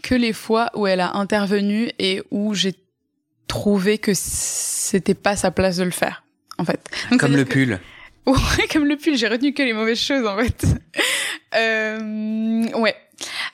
[0.04, 2.74] que les fois où elle a intervenu et où j'ai
[3.48, 6.24] trouvé que c'était pas sa place de le faire,
[6.58, 6.80] en fait.
[7.20, 7.80] comme le pull.
[8.28, 10.64] Ouais, comme le pull, j'ai retenu que les mauvaises choses, en fait.
[11.56, 12.96] euh, ouais.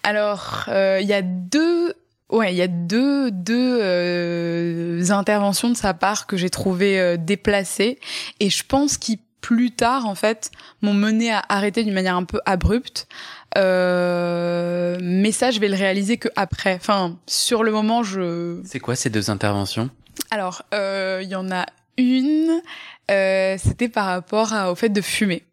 [0.04, 1.94] Alors, euh, il y a deux
[2.30, 7.16] Ouais, il y a deux deux euh, interventions de sa part que j'ai trouvé euh,
[7.16, 8.00] déplacées
[8.42, 12.26] et je pense qu'ils plus tard en fait m'ont mené à arrêter d'une manière un
[12.26, 13.08] peu abrupte
[13.56, 16.76] euh, mais ça, je vais le réaliser que après.
[16.76, 18.62] Enfin, sur le moment, je.
[18.66, 19.90] C'est quoi ces deux interventions?
[20.32, 21.66] Alors, euh, il y en a
[21.98, 22.62] une.
[23.10, 25.44] Euh, C'était par rapport à, au fait de fumer.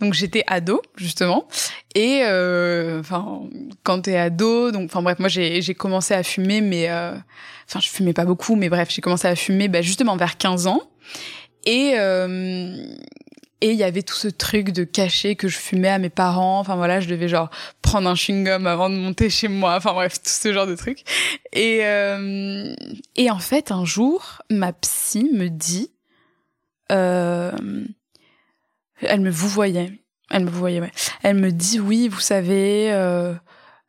[0.00, 1.46] Donc j'étais ado justement
[1.94, 3.42] et euh, enfin
[3.84, 7.14] quand t'es ado donc enfin bref moi j'ai commencé à fumer mais euh,
[7.66, 10.66] enfin je fumais pas beaucoup mais bref j'ai commencé à fumer bah, justement vers 15
[10.66, 10.82] ans
[11.64, 12.74] et euh,
[13.60, 16.60] et il y avait tout ce truc de cacher que je fumais à mes parents.
[16.60, 17.50] Enfin voilà, je devais genre
[17.82, 19.76] prendre un chewing-gum avant de monter chez moi.
[19.76, 21.04] Enfin bref, tout ce genre de trucs.
[21.52, 22.74] Et euh,
[23.16, 25.90] et en fait, un jour, ma psy me dit,
[26.90, 27.52] euh,
[29.02, 29.92] elle me vous voyait,
[30.30, 30.92] elle me vous voyait, ouais.
[31.22, 33.34] Elle me dit oui, vous savez, euh,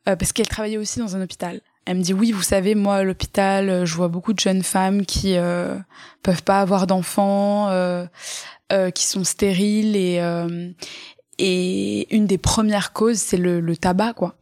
[0.07, 1.61] euh, parce qu'elle travaillait aussi dans un hôpital.
[1.85, 4.63] Elle me dit oui, vous savez, moi à l'hôpital, euh, je vois beaucoup de jeunes
[4.63, 5.77] femmes qui euh,
[6.21, 8.05] peuvent pas avoir d'enfants, euh,
[8.91, 10.69] qui sont stériles et euh,
[11.37, 14.35] et une des premières causes c'est le, le tabac quoi.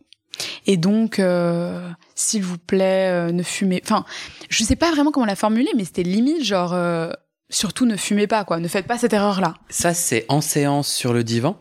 [0.65, 3.81] Et donc, euh, s'il vous plaît, euh, ne fumez.
[3.83, 4.05] Enfin,
[4.49, 7.11] je sais pas vraiment comment la formuler, mais c'était limite genre euh,
[7.49, 9.55] surtout ne fumez pas quoi, ne faites pas cette erreur là.
[9.69, 11.57] Ça, c'est en séance sur le divan?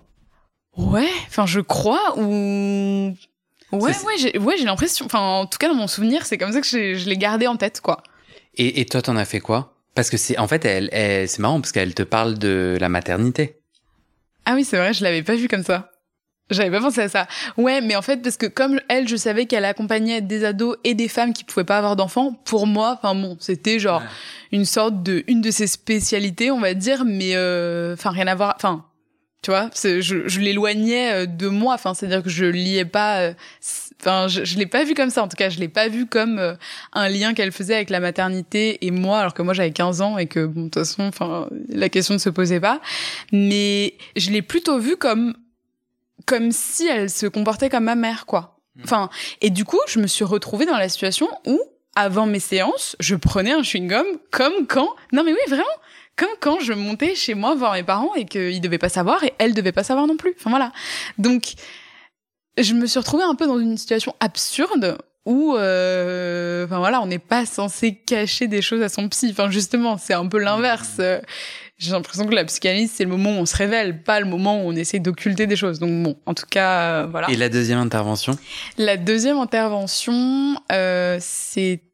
[0.76, 3.16] Ouais, enfin je crois ou
[3.72, 5.06] ouais ouais j'ai ouais l'impression.
[5.06, 7.56] Enfin en tout cas dans mon souvenir c'est comme ça que je l'ai gardé en
[7.56, 8.02] tête quoi.
[8.54, 9.77] Et, et toi, t'en as fait quoi?
[9.94, 12.88] Parce que c'est en fait, elle, elle- c'est marrant parce qu'elle te parle de la
[12.88, 13.56] maternité.
[14.44, 15.90] Ah oui, c'est vrai, je l'avais pas vu comme ça.
[16.50, 17.26] J'avais pas pensé à ça.
[17.58, 20.94] Ouais, mais en fait, parce que comme elle, je savais qu'elle accompagnait des ados et
[20.94, 24.06] des femmes qui pouvaient pas avoir d'enfants, pour moi, enfin bon, c'était genre Ouais.
[24.52, 28.34] une sorte de, une de ses spécialités, on va dire, mais euh, enfin rien à
[28.34, 28.86] voir, enfin,
[29.42, 33.34] tu vois, je, je l'éloignais euh, de moi, enfin, c'est-à-dire que je liais pas, euh,
[34.00, 36.06] enfin, je, je l'ai pas vu comme ça, en tout cas, je l'ai pas vu
[36.06, 36.54] comme euh,
[36.92, 40.18] un lien qu'elle faisait avec la maternité et moi, alors que moi j'avais 15 ans
[40.18, 42.80] et que, bon, de toute façon, enfin, la question ne se posait pas,
[43.32, 45.34] mais je l'ai plutôt vu comme
[46.26, 48.58] comme si elle se comportait comme ma mère, quoi.
[48.84, 49.08] Enfin,
[49.40, 51.58] et du coup, je me suis retrouvée dans la situation où,
[51.96, 55.64] avant mes séances, je prenais un chewing-gum comme quand, non mais oui, vraiment,
[56.18, 59.32] comme quand je montais chez moi voir mes parents et qu'ils devaient pas savoir et
[59.38, 60.34] elle devait pas savoir non plus.
[60.38, 60.72] Enfin voilà.
[61.16, 61.54] Donc,
[62.58, 67.06] je me suis retrouvée un peu dans une situation absurde où, euh, enfin voilà, on
[67.06, 69.28] n'est pas censé cacher des choses à son psy.
[69.30, 70.96] Enfin justement, c'est un peu l'inverse.
[71.00, 71.20] Euh,
[71.76, 74.62] J'ai l'impression que la psychanalyse, c'est le moment où on se révèle, pas le moment
[74.64, 75.78] où on essaie d'occulter des choses.
[75.78, 77.30] Donc bon, en tout cas, euh, voilà.
[77.30, 78.36] Et la deuxième intervention?
[78.78, 81.84] La deuxième intervention, euh, c'était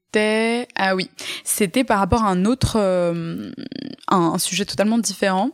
[0.77, 1.11] ah oui,
[1.45, 3.51] c'était par rapport à un autre euh,
[4.09, 5.51] un, sujet totalement différent.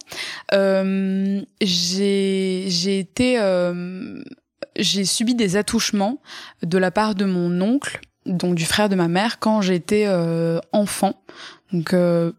[0.52, 4.22] Euh, j'ai été euh,
[4.76, 6.20] j'ai subi des attouchements
[6.62, 10.08] de la part de mon oncle, donc du frère de ma mère, quand j'étais
[10.72, 11.22] enfant.
[11.72, 11.94] Donc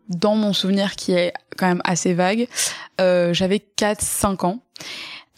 [0.09, 2.47] dans mon souvenir qui est quand même assez vague,
[2.99, 4.59] j'avais 4-5 ans.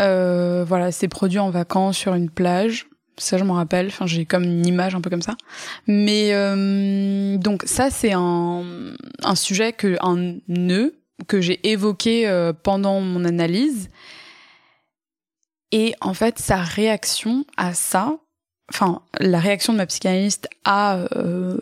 [0.01, 2.87] Euh, voilà, c'est produit en vacances sur une plage.
[3.17, 3.87] Ça, je m'en rappelle.
[3.87, 5.35] Enfin, j'ai comme une image un peu comme ça.
[5.87, 8.95] Mais euh, donc ça, c'est un,
[9.35, 10.95] sujet un nœud
[11.27, 13.89] que j'ai évoqué euh, pendant mon analyse.
[15.71, 18.17] Et en fait, sa réaction à ça,
[18.69, 21.57] enfin, la réaction de ma psychanalyste à euh,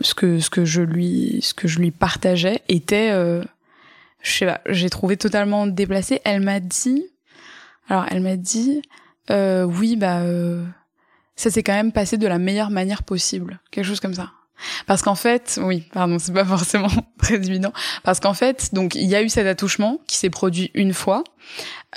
[0.00, 3.10] ce que ce que je lui ce que je lui partageais était,
[4.22, 6.20] je sais pas, j'ai trouvé totalement déplacé.
[6.24, 7.04] Elle m'a dit,
[7.88, 8.82] alors elle m'a dit,
[9.30, 10.64] euh, oui, bah, euh,
[11.36, 14.30] ça s'est quand même passé de la meilleure manière possible, quelque chose comme ça.
[14.86, 17.72] Parce qu'en fait, oui, pardon, c'est pas forcément très évident.
[18.02, 21.24] Parce qu'en fait, donc il y a eu cet attouchement qui s'est produit une fois,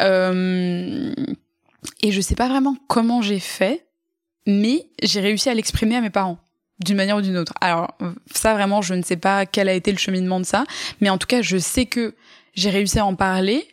[0.01, 1.13] euh,
[2.01, 3.85] et je sais pas vraiment comment j'ai fait,
[4.47, 6.37] mais j'ai réussi à l'exprimer à mes parents
[6.79, 7.53] d'une manière ou d'une autre.
[7.61, 7.97] Alors
[8.33, 10.65] ça vraiment, je ne sais pas quel a été le cheminement de ça,
[11.01, 12.15] mais en tout cas, je sais que
[12.55, 13.67] j'ai réussi à en parler.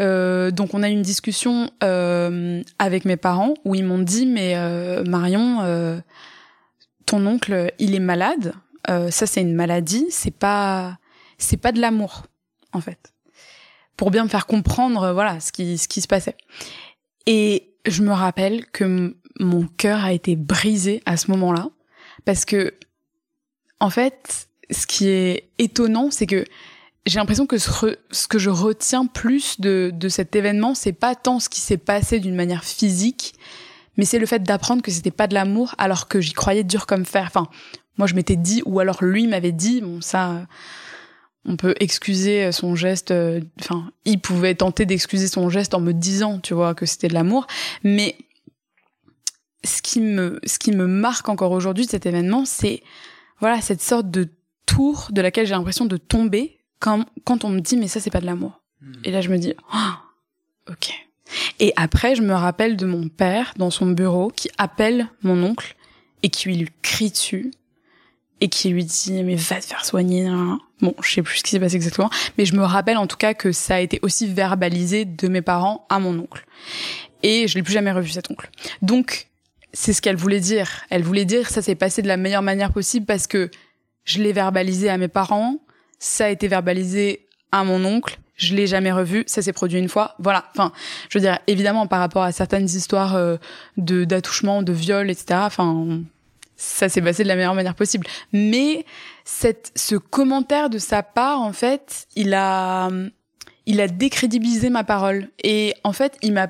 [0.00, 4.24] Euh, donc on a eu une discussion euh, avec mes parents où ils m'ont dit
[4.26, 6.02] mais euh, Marion,
[7.06, 8.54] ton oncle il est malade,
[8.86, 10.98] ça c'est une maladie, c'est pas
[11.38, 12.24] c'est pas de l'amour
[12.72, 13.12] en fait.
[13.96, 16.36] Pour bien me faire comprendre voilà ce qui ce qui se passait.
[17.26, 21.70] Et je me rappelle que mon cœur a été brisé à ce moment-là
[22.24, 22.74] parce que
[23.80, 26.44] en fait ce qui est étonnant c'est que
[27.06, 31.40] j'ai l'impression que ce, que je retiens plus de, de cet événement, c'est pas tant
[31.40, 33.34] ce qui s'est passé d'une manière physique,
[33.96, 36.86] mais c'est le fait d'apprendre que c'était pas de l'amour alors que j'y croyais dur
[36.86, 37.24] comme fer.
[37.26, 37.48] Enfin,
[37.96, 40.46] moi je m'étais dit, ou alors lui m'avait dit, bon ça,
[41.44, 45.92] on peut excuser son geste, euh, enfin, il pouvait tenter d'excuser son geste en me
[45.92, 47.46] disant, tu vois, que c'était de l'amour,
[47.82, 48.16] mais
[49.64, 52.82] ce qui me, ce qui me marque encore aujourd'hui de cet événement, c'est,
[53.38, 54.28] voilà, cette sorte de
[54.66, 58.10] tour de laquelle j'ai l'impression de tomber quand, quand on me dit mais ça c'est
[58.10, 58.60] pas de l'amour.
[59.04, 60.92] Et là je me dis oh, ok.
[61.60, 65.76] Et après je me rappelle de mon père dans son bureau qui appelle mon oncle
[66.22, 67.52] et qui lui crie dessus
[68.40, 70.28] et qui lui dit mais va te faire soigner.
[70.80, 73.18] Bon, je sais plus ce qui s'est passé exactement, mais je me rappelle en tout
[73.18, 76.46] cas que ça a été aussi verbalisé de mes parents à mon oncle.
[77.22, 78.50] Et je l'ai plus jamais revu cet oncle.
[78.80, 79.28] Donc
[79.72, 80.82] c'est ce qu'elle voulait dire.
[80.88, 83.50] Elle voulait dire ça s'est passé de la meilleure manière possible parce que
[84.04, 85.58] je l'ai verbalisé à mes parents,
[86.00, 89.88] ça a été verbalisé à mon oncle, je l'ai jamais revu, ça s'est produit une
[89.88, 90.46] fois, voilà.
[90.52, 90.72] Enfin,
[91.10, 93.36] je veux dire, évidemment, par rapport à certaines histoires euh,
[93.76, 95.40] de d'attouchement, de viol, etc.
[95.44, 96.00] Enfin,
[96.56, 98.06] ça s'est passé de la meilleure manière possible.
[98.32, 98.84] Mais
[99.24, 102.90] cette, ce commentaire de sa part, en fait, il a,
[103.66, 105.28] il a décrédibilisé ma parole.
[105.42, 106.48] Et en fait, il m'a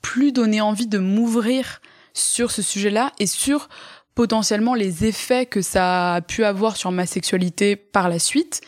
[0.00, 1.80] plus donné envie de m'ouvrir
[2.12, 3.68] sur ce sujet-là et sur
[4.14, 8.60] potentiellement les effets que ça a pu avoir sur ma sexualité par la suite.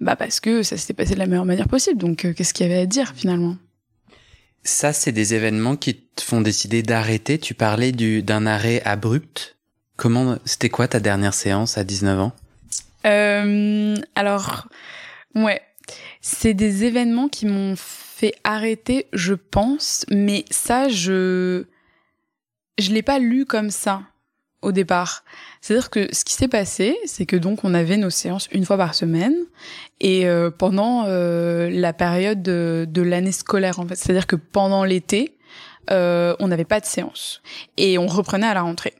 [0.00, 1.98] Bah parce que ça s'était passé de la meilleure manière possible.
[1.98, 3.56] Donc euh, qu'est-ce qu'il y avait à dire finalement?
[4.62, 7.38] Ça, c'est des événements qui te font décider d'arrêter.
[7.38, 9.56] Tu parlais du d'un arrêt abrupt.
[9.96, 12.32] Comment c'était quoi ta dernière séance à 19 ans?
[13.06, 14.68] Euh, Alors
[15.34, 15.60] ouais,
[16.20, 20.04] c'est des événements qui m'ont fait arrêter, je pense.
[20.10, 21.64] Mais ça, je
[22.78, 24.02] je l'ai pas lu comme ça
[24.62, 25.24] au départ.
[25.60, 28.76] C'est-à-dire que ce qui s'est passé, c'est que donc on avait nos séances une fois
[28.76, 29.34] par semaine
[30.00, 33.96] et euh, pendant euh, la période de, l'année scolaire en fait.
[33.96, 35.36] C'est-à-dire que pendant l'été,
[35.90, 37.40] euh, on n'avait pas de séance
[37.76, 38.94] et on reprenait à la rentrée.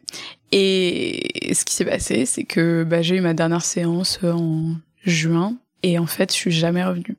[0.52, 5.56] Et ce qui s'est passé, c'est que bah, j'ai eu ma dernière séance en juin
[5.82, 7.16] et en fait, je suis jamais revenue.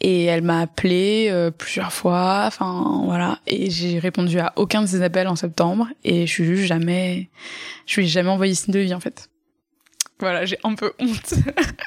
[0.00, 4.86] Et elle m'a appelé euh, plusieurs fois, enfin voilà, et j'ai répondu à aucun de
[4.86, 7.28] ses appels en septembre et je suis juste jamais,
[7.86, 9.28] je ai jamais envoyé signe de vie en fait.
[10.18, 11.34] Voilà, j'ai un peu honte.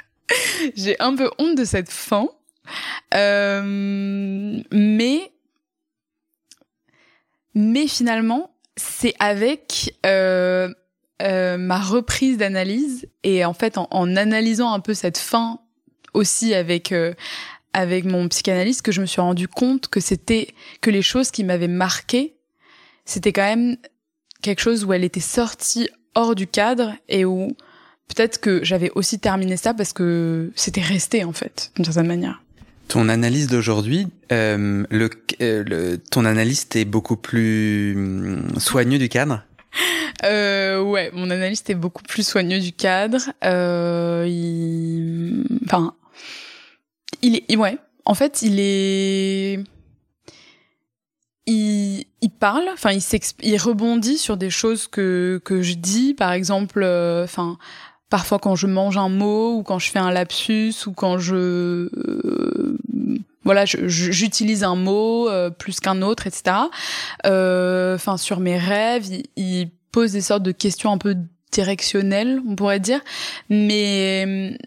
[0.76, 2.28] j'ai un peu honte de cette fin,
[3.14, 5.32] euh, mais
[7.54, 10.70] mais finalement c'est avec euh,
[11.22, 15.60] ma reprise d'analyse et en fait en, analysant un peu cette fin
[16.14, 16.94] aussi avec
[17.76, 20.48] avec mon psychanalyste que je me suis rendu compte que c'était
[20.80, 22.36] que les choses qui m'avaient marqué,
[23.04, 23.76] c'était quand même
[24.42, 27.50] quelque chose où elle était sortie hors du cadre et où
[28.08, 32.42] peut-être que j'avais aussi terminé ça parce que c'était resté en fait d'une certaine manière.
[32.88, 35.10] Ton analyse d'aujourd'hui, euh, le,
[35.42, 39.44] euh, le, ton analyste est beaucoup plus hum, soigneux du cadre?
[40.24, 43.20] Euh, ouais, mon analyste est beaucoup plus soigneux du cadre.
[43.44, 45.44] Euh, il...
[45.66, 45.94] Enfin,
[47.22, 47.78] il est, ouais.
[48.06, 49.60] En fait, il est,
[51.48, 53.02] il, il parle, enfin, il
[53.44, 57.58] il rebondit sur des choses que que je dis, par exemple, euh, enfin.
[58.10, 61.36] parfois quand je mange un mot ou quand je fais un lapsus ou quand je
[61.36, 62.78] euh,
[63.44, 66.58] voilà j'utilise un mot euh, plus qu'un autre etc
[67.24, 71.16] enfin sur mes rêves il, il, pose des sortes de questions un peu
[71.52, 73.02] directionnelles on pourrait dire
[73.50, 74.58] mais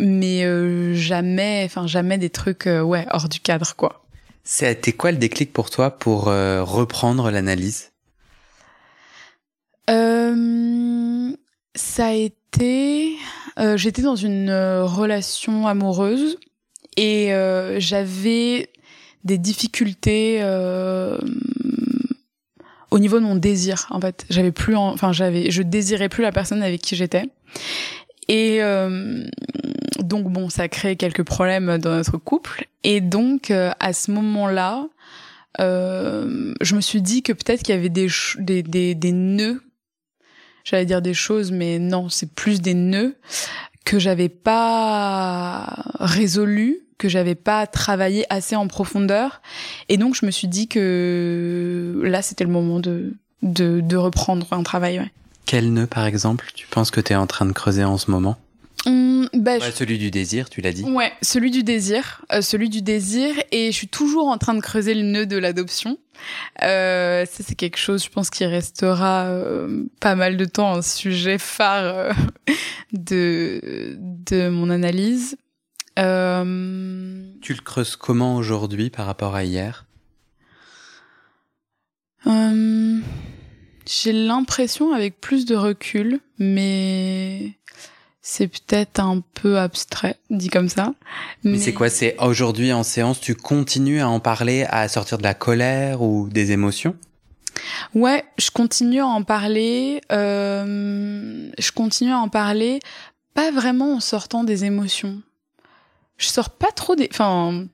[0.00, 4.02] mais euh, jamais, enfin jamais des trucs euh, ouais hors du cadre quoi.
[4.42, 7.86] C'était quoi le déclic pour toi pour euh, reprendre l'analyse?
[11.76, 13.16] Ça a été,
[13.76, 16.38] j'étais dans une relation amoureuse
[16.96, 17.32] et
[17.78, 18.70] j'avais
[19.24, 20.40] des difficultés
[22.90, 24.26] au niveau de mon désir en fait.
[24.30, 27.24] J'avais plus enfin j'avais je désirais plus la personne avec qui j'étais.
[28.28, 28.60] Et
[30.10, 32.66] donc bon, ça crée quelques problèmes dans notre couple.
[32.82, 34.86] Et donc euh, à ce moment-là,
[35.60, 39.62] euh, je me suis dit que peut-être qu'il y avait des, nœuds.
[40.64, 43.16] J'allais dire des choses, mais non, c'est plus des nœuds
[43.84, 49.40] que j'avais pas résolu, que j'avais pas travaillé assez en profondeur.
[49.88, 54.64] Et donc je me suis dit que là, c'était le moment de, de, reprendre un
[54.64, 55.08] travail.
[55.46, 58.10] Quel nœud, par exemple, tu penses que tu es en train de creuser en ce
[58.10, 58.36] moment?
[58.86, 60.84] Hum, bah, Celui du désir, tu l'as dit.
[60.84, 64.60] Ouais, celui du désir, euh, celui du désir, et je suis toujours en train de
[64.60, 65.98] creuser le nœud de l'adoption.
[66.62, 70.82] Euh, ça c'est quelque chose, je pense, qui restera euh, pas mal de temps un
[70.82, 72.14] sujet phare
[72.92, 75.36] de de mon analyse.
[75.96, 79.86] Tu le creuses comment aujourd'hui par rapport à hier?
[83.92, 87.54] J'ai l'impression, avec plus de recul, mais
[88.22, 90.94] c'est peut-être un peu abstrait, dit comme ça.
[91.42, 95.22] Mais, c'est quoi C'est aujourd'hui en séance, tu continues à en parler, à sortir de
[95.22, 96.96] la colère ou des émotions?
[97.94, 100.00] Ouais, je continue à en parler.
[100.12, 102.80] Euh, je continue à en parler,
[103.34, 105.22] pas vraiment en sortant des émotions.
[106.18, 107.08] Je sors pas trop des.
[107.12, 107.66] Enfin,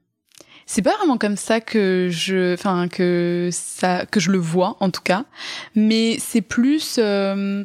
[0.67, 4.91] c'est pas vraiment comme ça que je, enfin que ça, que je le vois en
[4.91, 5.25] tout cas.
[5.75, 6.97] Mais c'est plus.
[6.99, 7.65] Euh,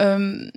[0.00, 0.50] euh,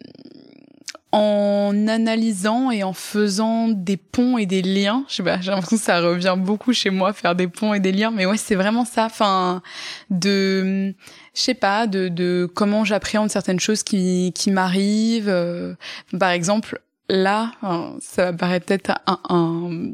[1.15, 5.05] en analysant et en faisant des ponts et des liens.
[5.07, 7.79] Je sais pas, j'ai l'impression que ça revient beaucoup chez moi, faire des ponts et
[7.79, 8.11] des liens.
[8.11, 9.05] Mais ouais, c'est vraiment ça.
[9.05, 9.61] Enfin,
[10.09, 10.93] de,
[11.33, 15.29] je sais pas, de, de comment j'appréhende certaines choses qui, qui m'arrivent.
[15.29, 15.75] Euh,
[16.19, 17.53] par exemple, là,
[18.01, 19.93] ça va paraître peut-être un, un,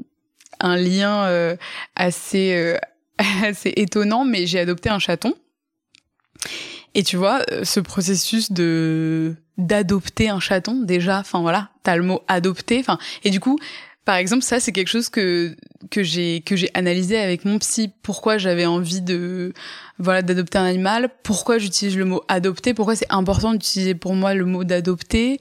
[0.60, 1.56] un lien euh,
[1.96, 2.80] assez, euh,
[3.46, 5.36] assez étonnant, mais j'ai adopté un chaton.
[6.96, 9.36] Et tu vois, ce processus de
[9.66, 11.20] d'adopter un chaton déjà.
[11.20, 12.80] Enfin voilà t'as le mot adopter.
[12.80, 13.58] Enfin et du coup
[14.04, 15.56] par exemple ça c'est quelque chose que
[15.90, 17.92] que j'ai que j'ai analysé avec mon psy.
[18.02, 19.54] Pourquoi j'avais envie de
[20.00, 21.10] voilà d'adopter un animal.
[21.24, 22.74] Pourquoi j'utilise le mot adopter.
[22.74, 25.40] Pourquoi c'est important d'utiliser pour moi le mot d'adopter.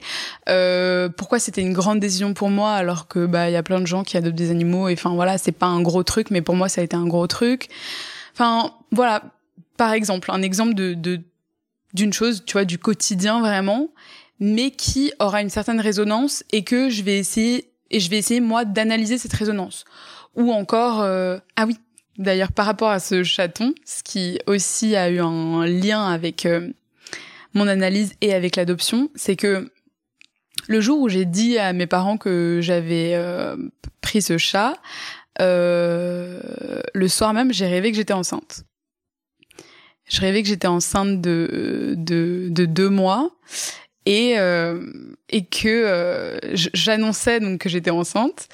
[0.49, 3.79] Euh, pourquoi c'était une grande décision pour moi alors que bah il y a plein
[3.79, 4.89] de gens qui adoptent des animaux.
[4.89, 7.07] Et enfin voilà c'est pas un gros truc mais pour moi ça a été un
[7.07, 7.67] gros truc.
[8.33, 9.23] Enfin voilà.
[9.77, 11.21] Par exemple un exemple de, de
[11.93, 13.89] d'une chose, tu vois, du quotidien vraiment,
[14.39, 18.39] mais qui aura une certaine résonance et que je vais essayer et je vais essayer
[18.39, 19.85] moi d'analyser cette résonance.
[20.35, 21.77] Ou encore, euh, ah oui,
[22.17, 26.69] d'ailleurs par rapport à ce chaton, ce qui aussi a eu un lien avec euh,
[27.53, 29.69] mon analyse et avec l'adoption, c'est que
[30.67, 33.57] le jour où j'ai dit à mes parents que j'avais euh,
[33.99, 34.73] pris ce chat,
[35.39, 38.63] le soir même, j'ai rêvé que j'étais enceinte
[40.11, 43.31] je rêvais que j'étais enceinte de, de, de deux mois
[44.05, 44.85] et, euh,
[45.29, 48.49] et que euh, j'annonçais donc que j'étais enceinte.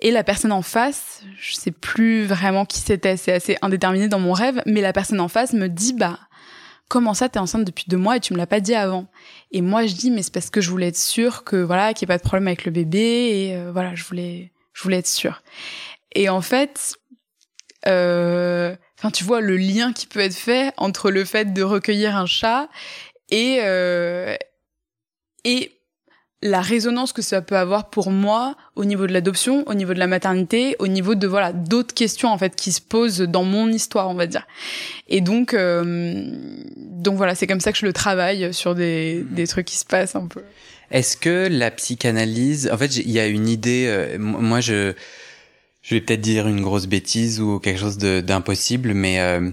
[0.00, 4.20] Et la personne en face, je sais plus vraiment qui c'était, c'est assez indéterminé dans
[4.20, 6.18] mon rêve, mais la personne en face me dit bah
[6.88, 9.06] comment ça t'es enceinte depuis deux mois et tu me l'as pas dit avant?
[9.50, 12.06] Et moi je dis mais c'est parce que je voulais être sûre que voilà qu'il
[12.06, 14.98] n'y ait pas de problème avec le bébé et euh, voilà je voulais je voulais
[14.98, 15.42] être sûre.
[16.14, 16.96] Et en fait,
[17.86, 22.16] euh, enfin tu vois le lien qui peut être fait entre le fait de recueillir
[22.16, 22.68] un chat
[23.30, 24.34] et euh,
[25.44, 25.72] et
[26.40, 29.98] la résonance que ça peut avoir pour moi au niveau de l'adoption, au niveau de
[29.98, 33.68] la maternité, au niveau de voilà d'autres questions en fait qui se posent dans mon
[33.68, 34.46] histoire, on va dire.
[35.08, 36.24] Et donc euh,
[36.76, 39.84] donc voilà, c'est comme ça que je le travaille sur des des trucs qui se
[39.84, 40.42] passent un peu.
[40.90, 43.84] Est-ce que la psychanalyse, en fait, il y a une idée.
[43.88, 44.94] Euh, moi, je
[45.82, 49.50] je vais peut-être dire une grosse bêtise ou quelque chose d'impossible, mais euh,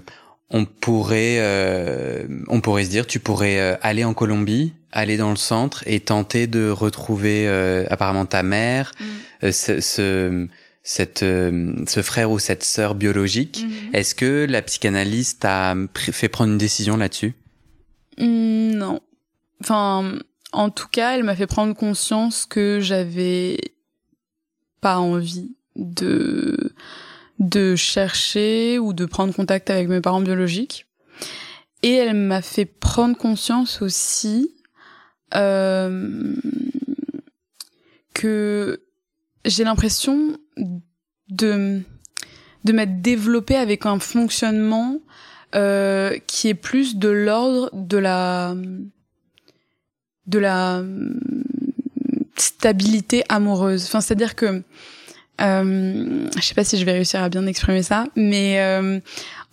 [0.49, 5.29] on pourrait, euh, on pourrait se dire, tu pourrais euh, aller en Colombie, aller dans
[5.29, 7.47] le centre et tenter de retrouver
[7.89, 9.51] apparemment ta mère, mm.
[9.51, 10.47] ce, ce,
[10.83, 13.63] cette, ce frère ou cette sœur biologique.
[13.65, 13.95] Mm-hmm.
[13.95, 17.33] Est-ce que la psychanalyste t'a fait prendre une décision là-dessus?
[18.17, 19.01] Mm, Non.
[19.61, 20.19] Enfin,
[20.51, 23.57] en tout cas, elle m'a fait prendre conscience que j'avais
[24.79, 26.73] pas envie de
[27.39, 30.85] de chercher ou de prendre contact avec mes parents biologiques.
[31.83, 34.55] Et elle m'a fait prendre conscience aussi
[35.35, 36.33] euh,
[38.13, 38.81] que
[39.43, 40.37] j'ai l'impression
[41.29, 41.81] de
[42.63, 44.99] de m'être développée avec un fonctionnement
[45.53, 48.55] euh, qui est plus de l'ordre de la
[50.25, 50.83] de la
[52.37, 53.85] stabilité amoureuse.
[53.85, 54.63] Enfin, c'est-à-dire que
[55.41, 58.99] euh, je sais pas si je vais réussir à bien exprimer ça, mais euh,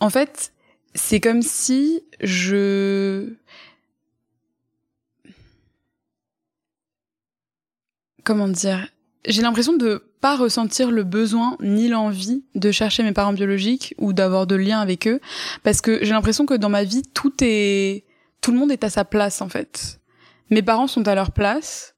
[0.00, 0.52] en fait,
[0.94, 3.34] c'est comme si je
[8.24, 8.88] comment dire?
[9.26, 14.12] J'ai l'impression de pas ressentir le besoin ni l'envie de chercher mes parents biologiques ou
[14.12, 15.20] d'avoir de liens avec eux
[15.62, 18.04] parce que j'ai l'impression que dans ma vie tout est
[18.40, 20.00] tout le monde est à sa place en fait.
[20.50, 21.94] Mes parents sont à leur place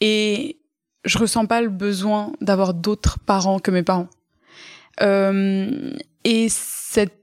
[0.00, 0.59] et
[1.04, 4.08] je ressens pas le besoin d'avoir d'autres parents que mes parents.
[5.00, 5.92] Euh,
[6.24, 7.16] et cette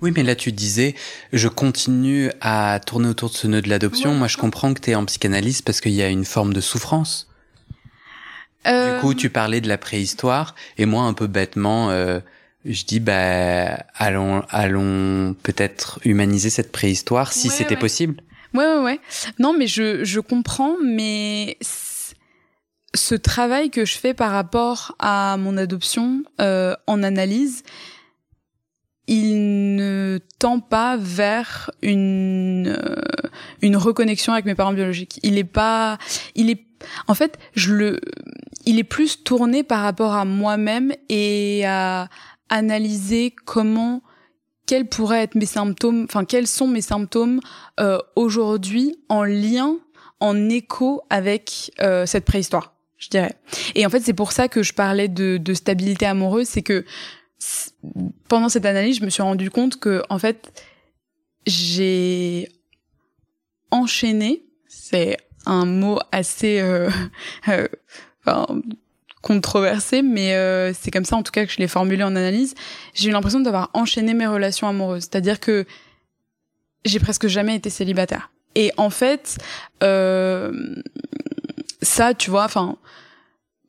[0.00, 0.94] oui, mais là tu disais,
[1.32, 4.14] je continue à tourner autour de ce nœud de l'adoption.
[4.14, 6.60] Moi, je comprends que tu es en psychanalyse parce qu'il y a une forme de
[6.60, 7.28] souffrance.
[8.66, 8.94] Euh...
[8.94, 12.20] Du coup, tu parlais de la préhistoire, et moi, un peu bêtement, euh,
[12.64, 18.22] je dis, bah, allons, allons peut-être humaniser cette préhistoire si c'était possible.
[18.54, 19.00] Ouais, ouais, ouais.
[19.38, 21.56] Non, mais je, je comprends, mais
[22.94, 27.62] ce travail que je fais par rapport à mon adoption euh, en analyse,
[29.06, 33.28] il ne tend pas vers une euh,
[33.62, 35.18] une reconnexion avec mes parents biologiques.
[35.22, 35.98] Il est pas,
[36.34, 36.64] il est,
[37.06, 38.00] en fait, je le,
[38.66, 42.08] il est plus tourné par rapport à moi-même et à
[42.48, 44.02] analyser comment
[44.66, 47.40] quels pourraient être mes symptômes, enfin quels sont mes symptômes
[47.80, 49.76] euh, aujourd'hui en lien,
[50.20, 53.34] en écho avec euh, cette préhistoire je dirais.
[53.74, 56.84] Et en fait, c'est pour ça que je parlais de, de stabilité amoureuse, c'est que
[58.28, 60.64] pendant cette analyse, je me suis rendu compte que, en fait,
[61.46, 62.48] j'ai
[63.70, 66.90] enchaîné, c'est un mot assez euh,
[67.46, 68.46] enfin,
[69.22, 70.34] controversé, mais
[70.74, 72.54] c'est comme ça en tout cas que je l'ai formulé en analyse.
[72.94, 75.64] J'ai eu l'impression d'avoir enchaîné mes relations amoureuses, c'est-à-dire que
[76.84, 78.30] j'ai presque jamais été célibataire.
[78.54, 79.38] Et en fait,
[81.82, 82.76] ça, tu vois, enfin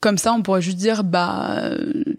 [0.01, 1.61] comme ça, on pourrait juste dire bah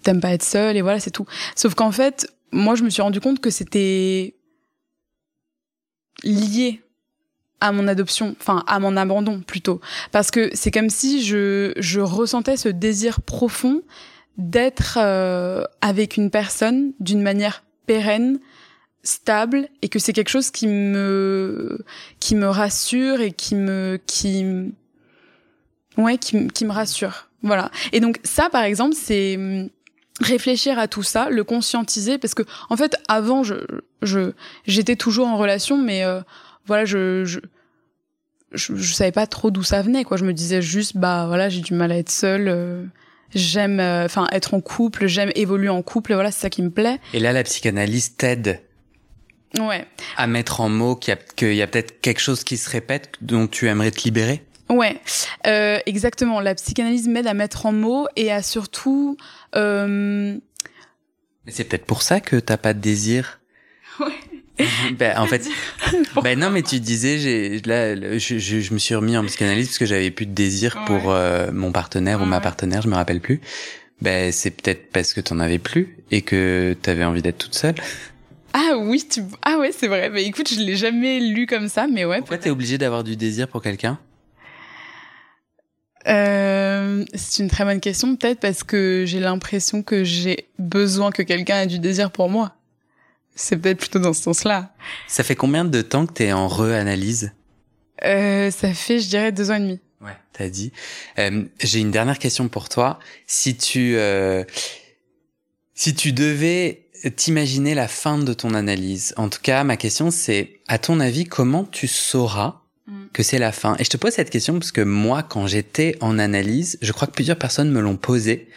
[0.03, 1.27] t'aimes pas être seul et voilà, c'est tout.
[1.57, 4.35] Sauf qu'en fait, moi, je me suis rendu compte que c'était
[6.23, 6.83] lié
[7.61, 9.81] à mon adoption, enfin à mon abandon plutôt,
[10.13, 13.83] parce que c'est comme si je je ressentais ce désir profond
[14.39, 18.39] d'être euh, avec une personne d'une manière pérenne,
[19.03, 21.85] stable, et que c'est quelque chose qui me
[22.19, 24.73] qui me rassure et qui me qui
[25.97, 27.71] ouais qui, qui me rassure voilà.
[27.93, 29.69] Et donc ça, par exemple, c'est hum,
[30.21, 33.55] réfléchir à tout ça, le conscientiser, parce que en fait, avant, je,
[34.03, 34.33] je,
[34.67, 36.21] j'étais toujours en relation, mais euh,
[36.67, 37.41] voilà, je, je,
[38.53, 40.17] je, savais pas trop d'où ça venait, quoi.
[40.17, 42.49] Je me disais juste, bah voilà, j'ai du mal à être seule.
[42.49, 42.85] Euh,
[43.35, 46.71] j'aime, euh, enfin, être en couple, j'aime évoluer en couple, voilà, c'est ça qui me
[46.71, 46.99] plaît.
[47.15, 48.61] Et là, la psychanalyse t'aide.
[49.59, 49.85] Ouais.
[50.17, 52.71] À mettre en mots qu'il y a, qu'il y a peut-être quelque chose qui se
[52.71, 54.45] répète dont tu aimerais te libérer?
[54.71, 55.01] Ouais,
[55.47, 56.41] euh, exactement.
[56.41, 59.17] La psychanalyse m'aide à mettre en mots et à surtout.
[59.57, 60.39] Euh...
[61.45, 63.41] Mais c'est peut-être pour ça que t'as pas de désir.
[63.99, 64.41] Ouais.
[64.99, 65.47] ben, en fait,
[66.23, 69.69] ben non, mais tu disais, j'ai là, je, je, je, me suis remis en psychanalyse
[69.69, 72.95] parce que j'avais plus de désir pour euh, mon partenaire ou ma partenaire, je me
[72.95, 73.41] rappelle plus.
[74.01, 77.75] Ben c'est peut-être parce que t'en avais plus et que t'avais envie d'être toute seule.
[78.53, 79.23] Ah oui, tu...
[79.43, 80.11] ah ouais, c'est vrai.
[80.11, 82.19] Mais écoute, je l'ai jamais lu comme ça, mais ouais.
[82.19, 83.99] Pourquoi t'es obligé d'avoir du désir pour quelqu'un?
[86.07, 91.23] Euh, c'est une très bonne question, peut-être parce que j'ai l'impression que j'ai besoin que
[91.23, 92.55] quelqu'un ait du désir pour moi.
[93.35, 94.73] C'est peut-être plutôt dans ce sens-là.
[95.09, 97.33] Ça fait combien de temps que t'es en re-analyse?
[98.05, 99.81] Euh, Ça fait, je dirais, deux ans et demi.
[100.01, 100.73] Ouais, t'as dit.
[101.19, 102.99] Euh, j'ai une dernière question pour toi.
[103.27, 104.45] Si tu, euh,
[105.75, 106.87] si tu devais
[107.17, 111.25] t'imaginer la fin de ton analyse, en tout cas, ma question c'est, à ton avis,
[111.25, 112.60] comment tu sauras.
[113.13, 113.77] Que c'est la fin.
[113.79, 117.07] Et je te pose cette question parce que moi, quand j'étais en analyse, je crois
[117.07, 118.49] que plusieurs personnes me l'ont posé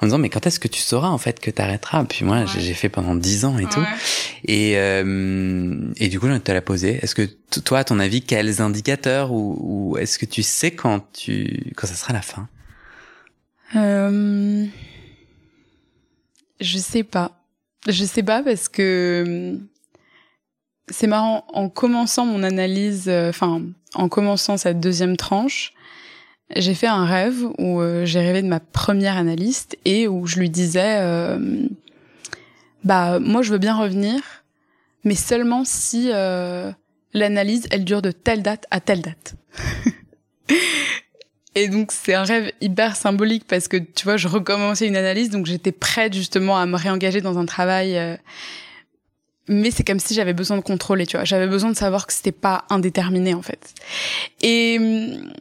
[0.00, 2.04] en disant mais quand est-ce que tu sauras en fait que t'arrêteras?
[2.04, 3.84] Puis moi, j'ai fait pendant dix ans et tout.
[4.44, 6.98] Et euh, et du coup, je te la poser.
[7.02, 7.28] Est-ce que
[7.64, 11.86] toi, à ton avis, quels indicateurs ou, ou est-ce que tu sais quand tu quand
[11.86, 12.48] ça sera la fin?
[13.76, 14.66] Euh...
[16.60, 17.42] Je sais pas.
[17.88, 19.58] Je sais pas parce que
[20.88, 23.62] c'est marrant, en commençant mon analyse, euh, enfin,
[23.94, 25.72] en commençant cette deuxième tranche,
[26.54, 30.38] j'ai fait un rêve où euh, j'ai rêvé de ma première analyste et où je
[30.38, 31.66] lui disais, euh,
[32.84, 34.20] bah, moi, je veux bien revenir,
[35.04, 36.10] mais seulement si
[37.14, 39.34] l'analyse, elle dure de telle date à telle date.
[41.54, 45.28] Et donc c'est un rêve hyper symbolique parce que tu vois, je recommençais une analyse,
[45.28, 48.18] donc j'étais prête justement à me réengager dans un travail
[49.48, 51.24] mais c'est comme si j'avais besoin de contrôler, tu vois.
[51.24, 53.74] J'avais besoin de savoir que c'était pas indéterminé en fait.
[54.40, 55.32] Et hum,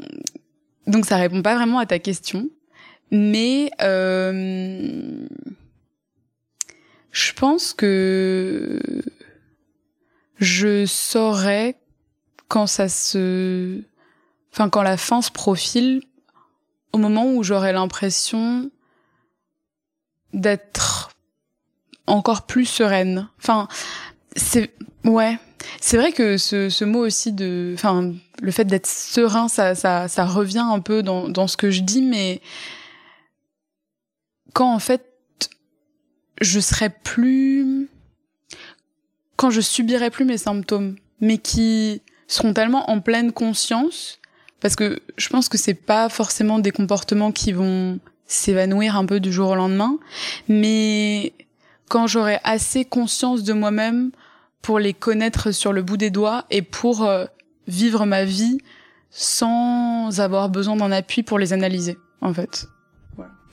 [0.88, 2.50] donc ça répond pas vraiment à ta question,
[3.12, 5.26] mais euh,
[7.12, 8.80] je pense que
[10.38, 11.76] je saurais
[12.48, 13.82] quand ça se,
[14.52, 16.02] enfin quand la fin se profile,
[16.94, 18.70] au moment où j'aurais l'impression
[20.34, 21.01] d'être
[22.12, 23.28] encore plus sereine.
[23.40, 23.68] Enfin,
[24.36, 25.38] c'est ouais.
[25.80, 30.08] C'est vrai que ce, ce mot aussi de, enfin, le fait d'être serein, ça, ça,
[30.08, 32.42] ça revient un peu dans, dans ce que je dis, mais
[34.54, 35.06] quand en fait,
[36.42, 37.88] je serais plus,
[39.36, 44.20] quand je subirais plus mes symptômes, mais qui seront tellement en pleine conscience,
[44.60, 49.20] parce que je pense que c'est pas forcément des comportements qui vont s'évanouir un peu
[49.20, 49.98] du jour au lendemain,
[50.48, 51.34] mais
[51.92, 54.12] quand j'aurai assez conscience de moi-même
[54.62, 57.26] pour les connaître sur le bout des doigts et pour euh,
[57.68, 58.60] vivre ma vie
[59.10, 62.70] sans avoir besoin d'un appui pour les analyser, en fait.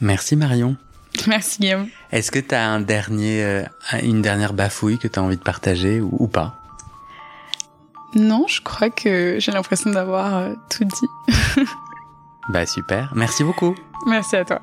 [0.00, 0.76] Merci Marion.
[1.26, 1.88] Merci Guillaume.
[2.12, 3.64] Est-ce que tu as un dernier, euh,
[4.04, 6.54] une dernière bafouille que tu as envie de partager ou, pas?
[8.14, 11.64] Non, je crois que j'ai l'impression d'avoir euh, tout dit.
[12.50, 13.74] bah super, merci beaucoup.
[14.06, 14.62] Merci à toi.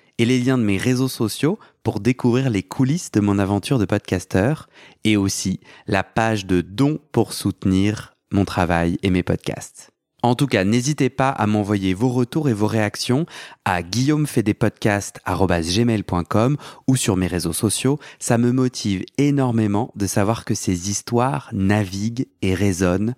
[0.17, 3.85] et les liens de mes réseaux sociaux pour découvrir les coulisses de mon aventure de
[3.85, 4.69] podcasteur
[5.03, 9.91] et aussi la page de dons pour soutenir mon travail et mes podcasts.
[10.23, 13.25] En tout cas, n'hésitez pas à m'envoyer vos retours et vos réactions
[13.65, 16.57] à guillaumefedepodcast.com
[16.87, 17.97] ou sur mes réseaux sociaux.
[18.19, 23.15] Ça me motive énormément de savoir que ces histoires naviguent et résonnent,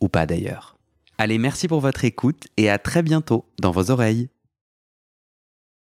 [0.00, 0.76] ou pas d'ailleurs.
[1.18, 4.28] Allez, merci pour votre écoute et à très bientôt dans vos oreilles.